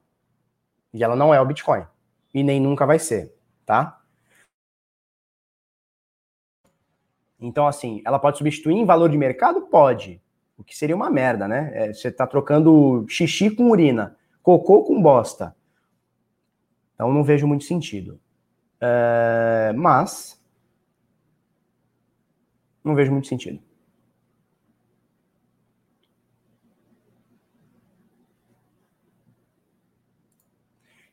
[0.93, 1.85] E ela não é o Bitcoin.
[2.33, 3.33] E nem nunca vai ser,
[3.67, 4.01] tá?
[7.39, 9.61] Então, assim, ela pode substituir em valor de mercado?
[9.61, 10.19] Pode.
[10.57, 11.69] O que seria uma merda, né?
[11.73, 15.55] É, você está trocando xixi com urina, cocô com bosta.
[16.95, 18.19] Então, não vejo muito sentido.
[18.81, 20.41] É, mas,
[22.83, 23.61] não vejo muito sentido.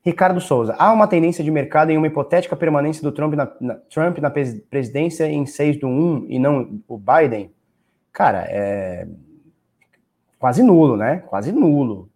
[0.05, 3.74] Ricardo Souza, há uma tendência de mercado em uma hipotética permanência do Trump na, na,
[3.74, 7.50] Trump na presidência em 6 do 1 e não o Biden?
[8.12, 9.09] Cara, é
[10.38, 11.22] quase nulo, né?
[11.26, 12.11] Quase nulo.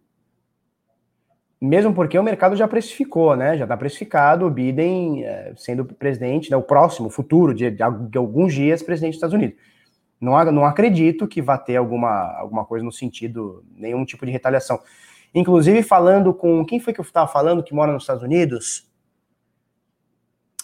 [1.59, 3.57] Mesmo porque o mercado já precificou, né?
[3.57, 8.53] Já está precificado o Biden é, sendo presidente, né, o próximo, futuro, de, de, alguns
[8.53, 9.57] dias, presidente dos Estados Unidos.
[10.21, 14.79] Não, não acredito que vá ter alguma, alguma coisa no sentido, nenhum tipo de retaliação.
[15.33, 16.65] Inclusive, falando com.
[16.65, 18.89] Quem foi que eu estava falando que mora nos Estados Unidos?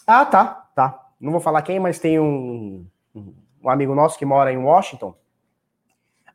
[0.07, 1.07] Ah, tá, tá.
[1.19, 2.85] Não vou falar quem, mas tem um,
[3.15, 5.15] um amigo nosso que mora em Washington,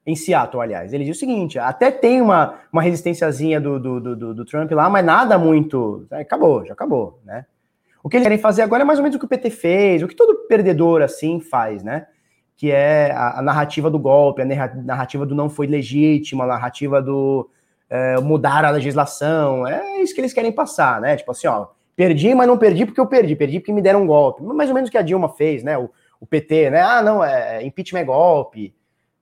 [0.06, 0.92] em Seattle, aliás.
[0.92, 4.88] Ele diz o seguinte: até tem uma, uma resistênciazinha do, do, do, do Trump lá,
[4.88, 6.06] mas nada muito.
[6.10, 7.46] É, acabou, já acabou, né?
[8.02, 10.02] O que eles querem fazer agora é mais ou menos o que o PT fez,
[10.02, 12.06] o que todo perdedor assim faz, né?
[12.56, 17.02] Que é a, a narrativa do golpe, a narrativa do não foi legítimo, a narrativa
[17.02, 17.48] do
[17.90, 19.66] é, mudar a legislação.
[19.66, 21.16] É isso que eles querem passar, né?
[21.16, 21.66] Tipo assim, ó,
[21.96, 24.42] perdi, mas não perdi porque eu perdi, perdi porque me deram um golpe.
[24.42, 25.76] Mais ou menos o que a Dilma fez, né?
[25.76, 26.80] O, o PT, né?
[26.80, 28.74] Ah, não, é, impeachment é golpe.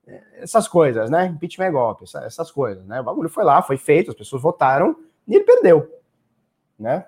[0.07, 1.27] É, essas coisas, né?
[1.27, 3.01] Impeachment é golpe, essas coisas, né?
[3.01, 4.97] O bagulho foi lá, foi feito, as pessoas votaram
[5.27, 5.91] e ele perdeu,
[6.79, 7.07] né?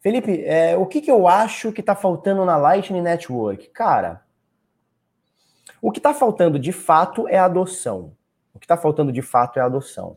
[0.00, 3.68] Felipe, é, o que, que eu acho que está faltando na Lightning Network?
[3.68, 4.22] Cara,
[5.82, 8.16] o que está faltando de fato é a adoção.
[8.54, 10.16] O que está faltando de fato é a adoção.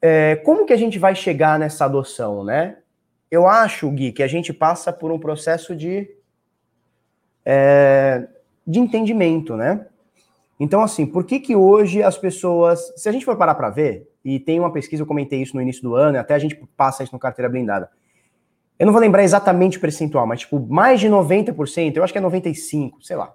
[0.00, 2.78] É, como que a gente vai chegar nessa adoção, né?
[3.30, 6.08] Eu acho, Gui, que a gente passa por um processo de,
[7.44, 8.26] é,
[8.66, 9.86] de entendimento, né?
[10.58, 12.92] Então, assim, por que que hoje as pessoas...
[12.96, 15.62] Se a gente for parar para ver, e tem uma pesquisa, eu comentei isso no
[15.62, 17.90] início do ano, e até a gente passa isso no Carteira Blindada.
[18.78, 22.18] Eu não vou lembrar exatamente o percentual, mas, tipo, mais de 90%, eu acho que
[22.18, 23.34] é 95%, sei lá.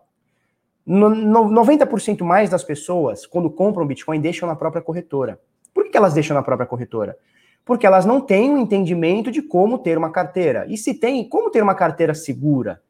[0.86, 5.40] No, no, 90% mais das pessoas, quando compram Bitcoin, deixam na própria corretora.
[5.74, 7.18] Por que elas deixam na própria corretora?
[7.66, 10.66] Porque elas não têm um entendimento de como ter uma carteira.
[10.68, 12.82] E se tem, como ter uma carteira segura?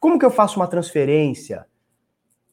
[0.00, 1.66] Como que eu faço uma transferência?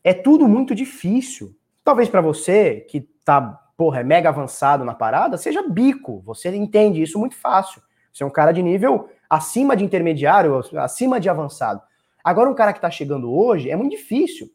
[0.03, 1.55] É tudo muito difícil.
[1.83, 3.41] Talvez para você, que tá,
[3.75, 6.21] porra, é mega avançado na parada, seja bico.
[6.25, 7.81] Você entende isso muito fácil.
[8.13, 11.81] Você é um cara de nível acima de intermediário, acima de avançado.
[12.23, 14.49] Agora, um cara que está chegando hoje é muito difícil.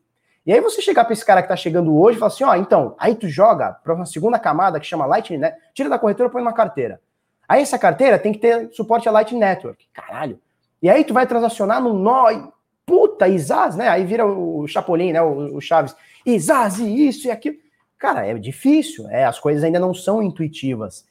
[0.51, 2.57] E aí você chegar para esse cara que tá chegando hoje e falar assim, ó,
[2.57, 5.55] então, aí tu joga para uma segunda camada que chama Lightning né?
[5.73, 7.01] tira da corretora, põe numa carteira.
[7.49, 9.87] Aí essa carteira tem que ter suporte a Lightning Network.
[9.93, 10.41] Caralho.
[10.83, 12.43] E aí tu vai transacionar no nó, e,
[12.85, 13.89] puta, Isaz, né?
[13.89, 15.95] Aí vira o Chapolin, né, o, o Chaves.
[16.27, 17.55] Isaz, e isso e aquilo.
[17.97, 21.07] Cara, é difícil, é, as coisas ainda não são intuitivas.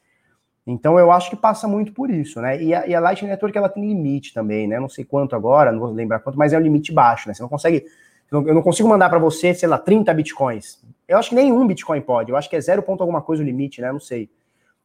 [0.67, 2.61] Então eu acho que passa muito por isso, né?
[2.61, 4.81] E a, e a Lightning Network ela tem limite também, né?
[4.81, 7.33] Não sei quanto agora, não vou lembrar quanto, mas é um limite baixo, né?
[7.33, 7.85] Você não consegue
[8.31, 10.79] eu não consigo mandar para você, sei lá, 30 bitcoins.
[11.07, 12.29] Eu acho que nenhum bitcoin pode.
[12.29, 13.91] Eu acho que é zero ponto alguma coisa o limite, né?
[13.91, 14.29] Não sei.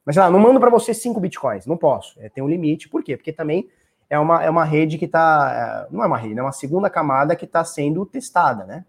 [0.05, 1.67] Mas sei lá, não mando para você 5 bitcoins.
[1.67, 2.19] Não posso.
[2.21, 2.89] É, tem um limite.
[2.89, 3.17] Por quê?
[3.17, 3.69] Porque também
[4.09, 5.87] é uma, é uma rede que está.
[5.91, 8.85] É, não é uma rede, é uma segunda camada que está sendo testada, né?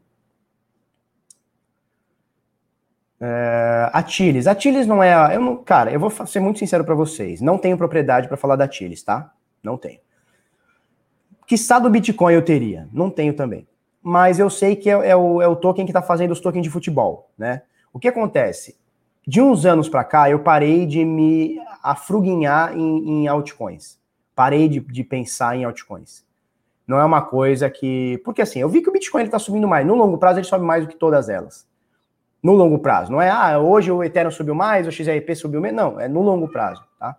[3.20, 4.48] É, a Tiles.
[4.48, 5.36] A Tiles não é.
[5.36, 7.42] Eu não, cara, eu vou ser muito sincero para vocês.
[7.42, 9.34] Não tenho propriedade para falar da Tiles, tá?
[9.62, 10.00] Não tenho.
[11.46, 12.88] Que estado do Bitcoin eu teria?
[12.92, 13.68] Não tenho também
[14.08, 16.62] mas eu sei que é, é, o, é o token que está fazendo os tokens
[16.62, 17.64] de futebol, né?
[17.92, 18.78] O que acontece?
[19.26, 23.98] De uns anos para cá, eu parei de me afruguinhar em, em altcoins.
[24.36, 26.24] Parei de, de, pensar em altcoins.
[26.86, 28.22] Não é uma coisa que.
[28.24, 29.88] Porque assim, eu vi que o Bitcoin está subindo mais.
[29.88, 31.68] No longo prazo, ele sobe mais do que todas elas.
[32.44, 33.12] No longo prazo.
[33.12, 35.84] Não é, ah, hoje o Ethereum subiu mais, o XRP subiu menos.
[35.84, 37.18] Não, é no longo prazo, tá?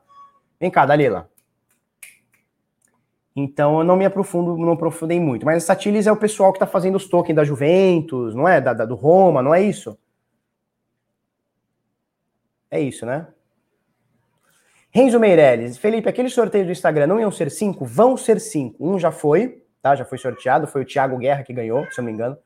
[0.61, 1.29] Vem cá, Dalila.
[3.37, 5.45] Então eu não me aprofundo, não aprofundei muito.
[5.45, 8.63] Mas a Satilis é o pessoal que está fazendo os tokens da Juventus, não é?
[8.63, 9.99] Da, da, do Roma, não é isso?
[12.71, 13.27] É isso, né?
[14.91, 17.85] Renzo Meirelles, Felipe, aquele sorteio do Instagram não iam ser cinco?
[17.85, 18.77] Vão ser cinco.
[18.81, 19.95] Um já foi, tá?
[19.95, 22.39] Já foi sorteado, foi o Thiago Guerra que ganhou, se eu não me engano.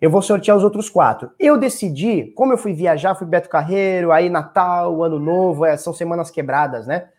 [0.00, 1.30] eu vou sortear os outros quatro.
[1.38, 5.92] Eu decidi, como eu fui viajar, fui Beto Carreiro, aí Natal, Ano Novo, é, são
[5.92, 7.10] semanas quebradas, né?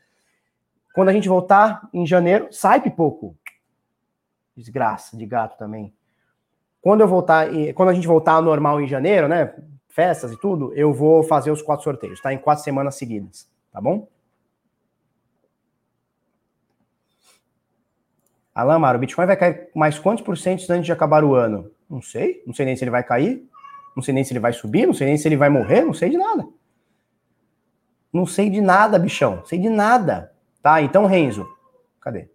[0.96, 3.38] Quando a gente voltar em janeiro, sai pipoco.
[4.56, 5.94] Desgraça de gato também.
[6.82, 9.54] Quando eu voltar, quando a gente voltar ao normal em janeiro, né?
[9.90, 12.32] Festas e tudo, eu vou fazer os quatro sorteios, tá?
[12.32, 14.08] Em quatro semanas seguidas, tá bom?
[18.54, 21.70] Alan Mara, o Bitcoin vai cair mais quantos por cento antes de acabar o ano?
[21.90, 22.42] Não sei.
[22.48, 23.46] Não sei nem se ele vai cair.
[23.94, 24.88] Não sei nem se ele vai subir.
[24.88, 25.82] Não sei nem se ele vai morrer.
[25.84, 26.48] Não sei de nada.
[28.14, 29.44] Não sei de nada, bichão.
[29.46, 30.34] Sei de nada.
[30.66, 30.82] Tá?
[30.82, 31.48] Então, Renzo.
[32.02, 32.28] Cadê?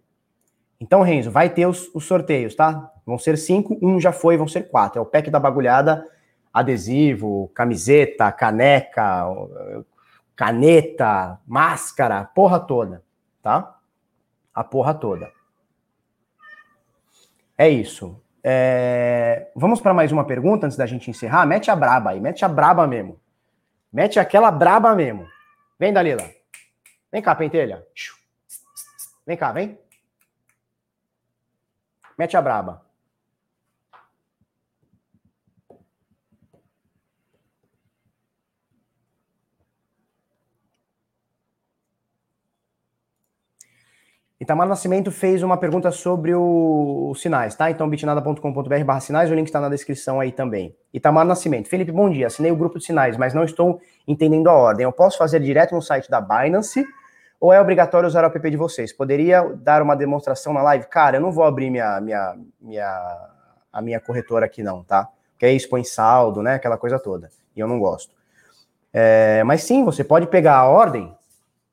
[0.79, 2.89] Então, Renzo, vai ter os, os sorteios, tá?
[3.05, 3.77] Vão ser cinco.
[3.81, 4.99] Um já foi, vão ser quatro.
[4.99, 6.07] É o pack da bagulhada.
[6.53, 9.25] Adesivo, camiseta, caneca,
[10.33, 13.03] caneta, máscara, porra toda,
[13.43, 13.77] tá?
[14.55, 15.29] A porra toda.
[17.57, 18.17] É isso.
[18.41, 19.51] É...
[19.53, 21.45] Vamos para mais uma pergunta antes da gente encerrar?
[21.45, 23.19] Mete a braba aí, mete a braba mesmo.
[23.91, 25.27] Mete aquela braba mesmo.
[25.77, 26.23] Vem, Dalila.
[27.11, 27.85] Vem cá, pentelha.
[29.31, 29.79] Vem cá, vem.
[32.17, 32.81] Mete a braba.
[44.37, 47.71] Itamar Nascimento fez uma pergunta sobre os sinais, tá?
[47.71, 50.75] Então, bitnada.com.br barra sinais, o link está na descrição aí também.
[50.93, 51.69] Itamar Nascimento.
[51.69, 52.27] Felipe, bom dia.
[52.27, 54.83] Assinei o grupo de sinais, mas não estou entendendo a ordem.
[54.83, 56.85] Eu posso fazer direto no site da Binance
[57.41, 58.93] ou é obrigatório usar o app de vocês?
[58.93, 60.85] Poderia dar uma demonstração na live?
[60.85, 63.29] Cara, eu não vou abrir minha, minha, minha,
[63.73, 65.09] a minha corretora aqui não, tá?
[65.31, 66.53] Porque aí expõe saldo, né?
[66.53, 67.31] Aquela coisa toda.
[67.55, 68.13] E eu não gosto.
[68.93, 71.11] É, mas sim, você pode pegar a ordem.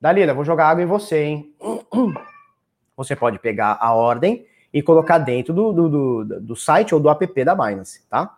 [0.00, 1.54] Dalila, vou jogar água em você, hein?
[2.96, 7.10] você pode pegar a ordem e colocar dentro do, do, do, do site ou do
[7.10, 8.34] app da Binance, tá?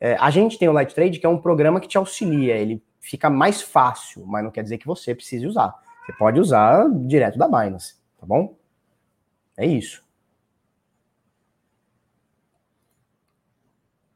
[0.00, 2.80] É, a gente tem o Light Trade, que é um programa que te auxilia, ele
[3.00, 5.74] fica mais fácil, mas não quer dizer que você precise usar.
[6.04, 8.56] Você pode usar direto da Binance, tá bom?
[9.56, 10.02] É isso.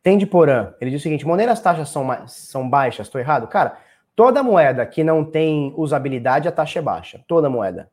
[0.02, 3.48] Tem de Porã, ele diz o seguinte: Monero as taxas são, são baixas, estou errado?
[3.48, 3.76] Cara,
[4.14, 7.24] toda moeda que não tem usabilidade, a taxa é baixa.
[7.26, 7.90] Toda moeda.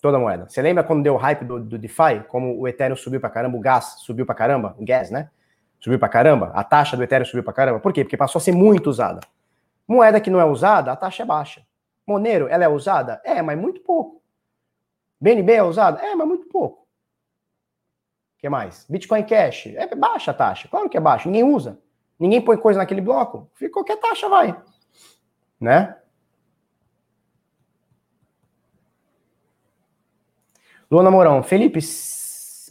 [0.00, 0.48] Toda moeda.
[0.48, 2.24] Você lembra quando deu o hype do, do DeFi?
[2.28, 5.30] Como o Ethereum subiu pra caramba, o gás subiu pra caramba, o gas, né?
[5.80, 7.80] Subiu pra caramba, a taxa do Ethereum subiu pra caramba.
[7.80, 8.04] Por quê?
[8.04, 9.20] Porque passou a ser muito usada.
[9.86, 11.62] Moeda que não é usada, a taxa é baixa.
[12.06, 13.20] Monero, ela é usada?
[13.24, 14.22] É, mas muito pouco.
[15.20, 16.00] BNB é usada?
[16.00, 16.82] É, mas muito pouco.
[16.82, 18.86] O que mais?
[18.88, 19.68] Bitcoin Cash?
[19.68, 20.68] É baixa a taxa.
[20.68, 21.28] Claro que é baixa.
[21.28, 21.80] Ninguém usa.
[22.18, 23.50] Ninguém põe coisa naquele bloco.
[23.72, 24.56] Qualquer taxa vai.
[25.60, 25.96] Né?
[30.88, 31.80] Luana Mourão, Felipe,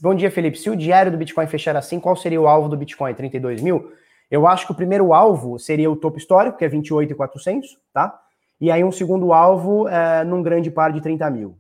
[0.02, 0.58] bom dia, Felipe.
[0.58, 3.14] Se o diário do Bitcoin fechar assim, qual seria o alvo do Bitcoin?
[3.14, 3.92] 32 mil?
[4.32, 8.25] Eu acho que o primeiro alvo seria o topo histórico, que é 28,400, tá?
[8.60, 11.58] E aí um segundo alvo é, num grande par de 30 mil.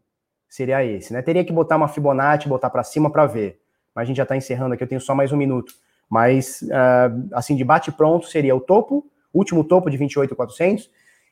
[0.47, 1.21] Seria esse, né?
[1.21, 3.59] Teria que botar uma Fibonacci, botar para cima para ver.
[3.93, 5.73] Mas a gente já está encerrando aqui, eu tenho só mais um minuto.
[6.09, 10.89] Mas, uh, assim, de bate pronto seria o topo, último topo de 28,400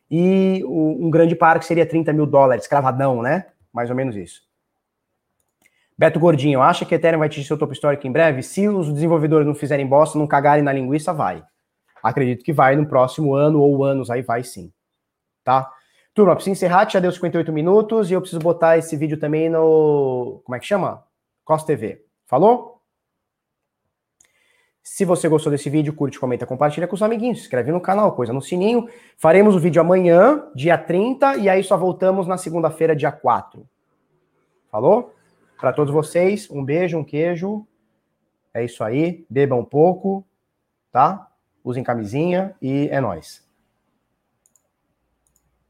[0.09, 3.47] e um grande par que seria 30 mil dólares, cravadão, né?
[3.71, 4.41] Mais ou menos isso.
[5.97, 8.43] Beto Gordinho, acha que Ethereum vai atingir seu topo histórico em breve?
[8.43, 11.43] Se os desenvolvedores não fizerem bosta, não cagarem na linguiça, vai.
[12.01, 14.71] Acredito que vai no próximo ano ou anos, aí vai sim.
[15.43, 15.71] Tá?
[16.13, 20.41] Turma, preciso encerrar, já deu 58 minutos e eu preciso botar esse vídeo também no.
[20.45, 21.03] Como é que chama?
[21.43, 22.05] Costa TV.
[22.25, 22.73] Falou?
[24.83, 28.11] Se você gostou desse vídeo, curte, comenta, compartilha com os amiguinhos, se inscreve no canal,
[28.11, 28.89] coisa no sininho.
[29.17, 33.67] Faremos o vídeo amanhã, dia 30, e aí só voltamos na segunda-feira, dia 4.
[34.69, 35.15] Falou?
[35.57, 37.65] Para todos vocês, um beijo, um queijo.
[38.53, 39.25] É isso aí.
[39.29, 40.25] Bebam um pouco,
[40.91, 41.31] tá?
[41.63, 43.41] Usem camisinha e é nós.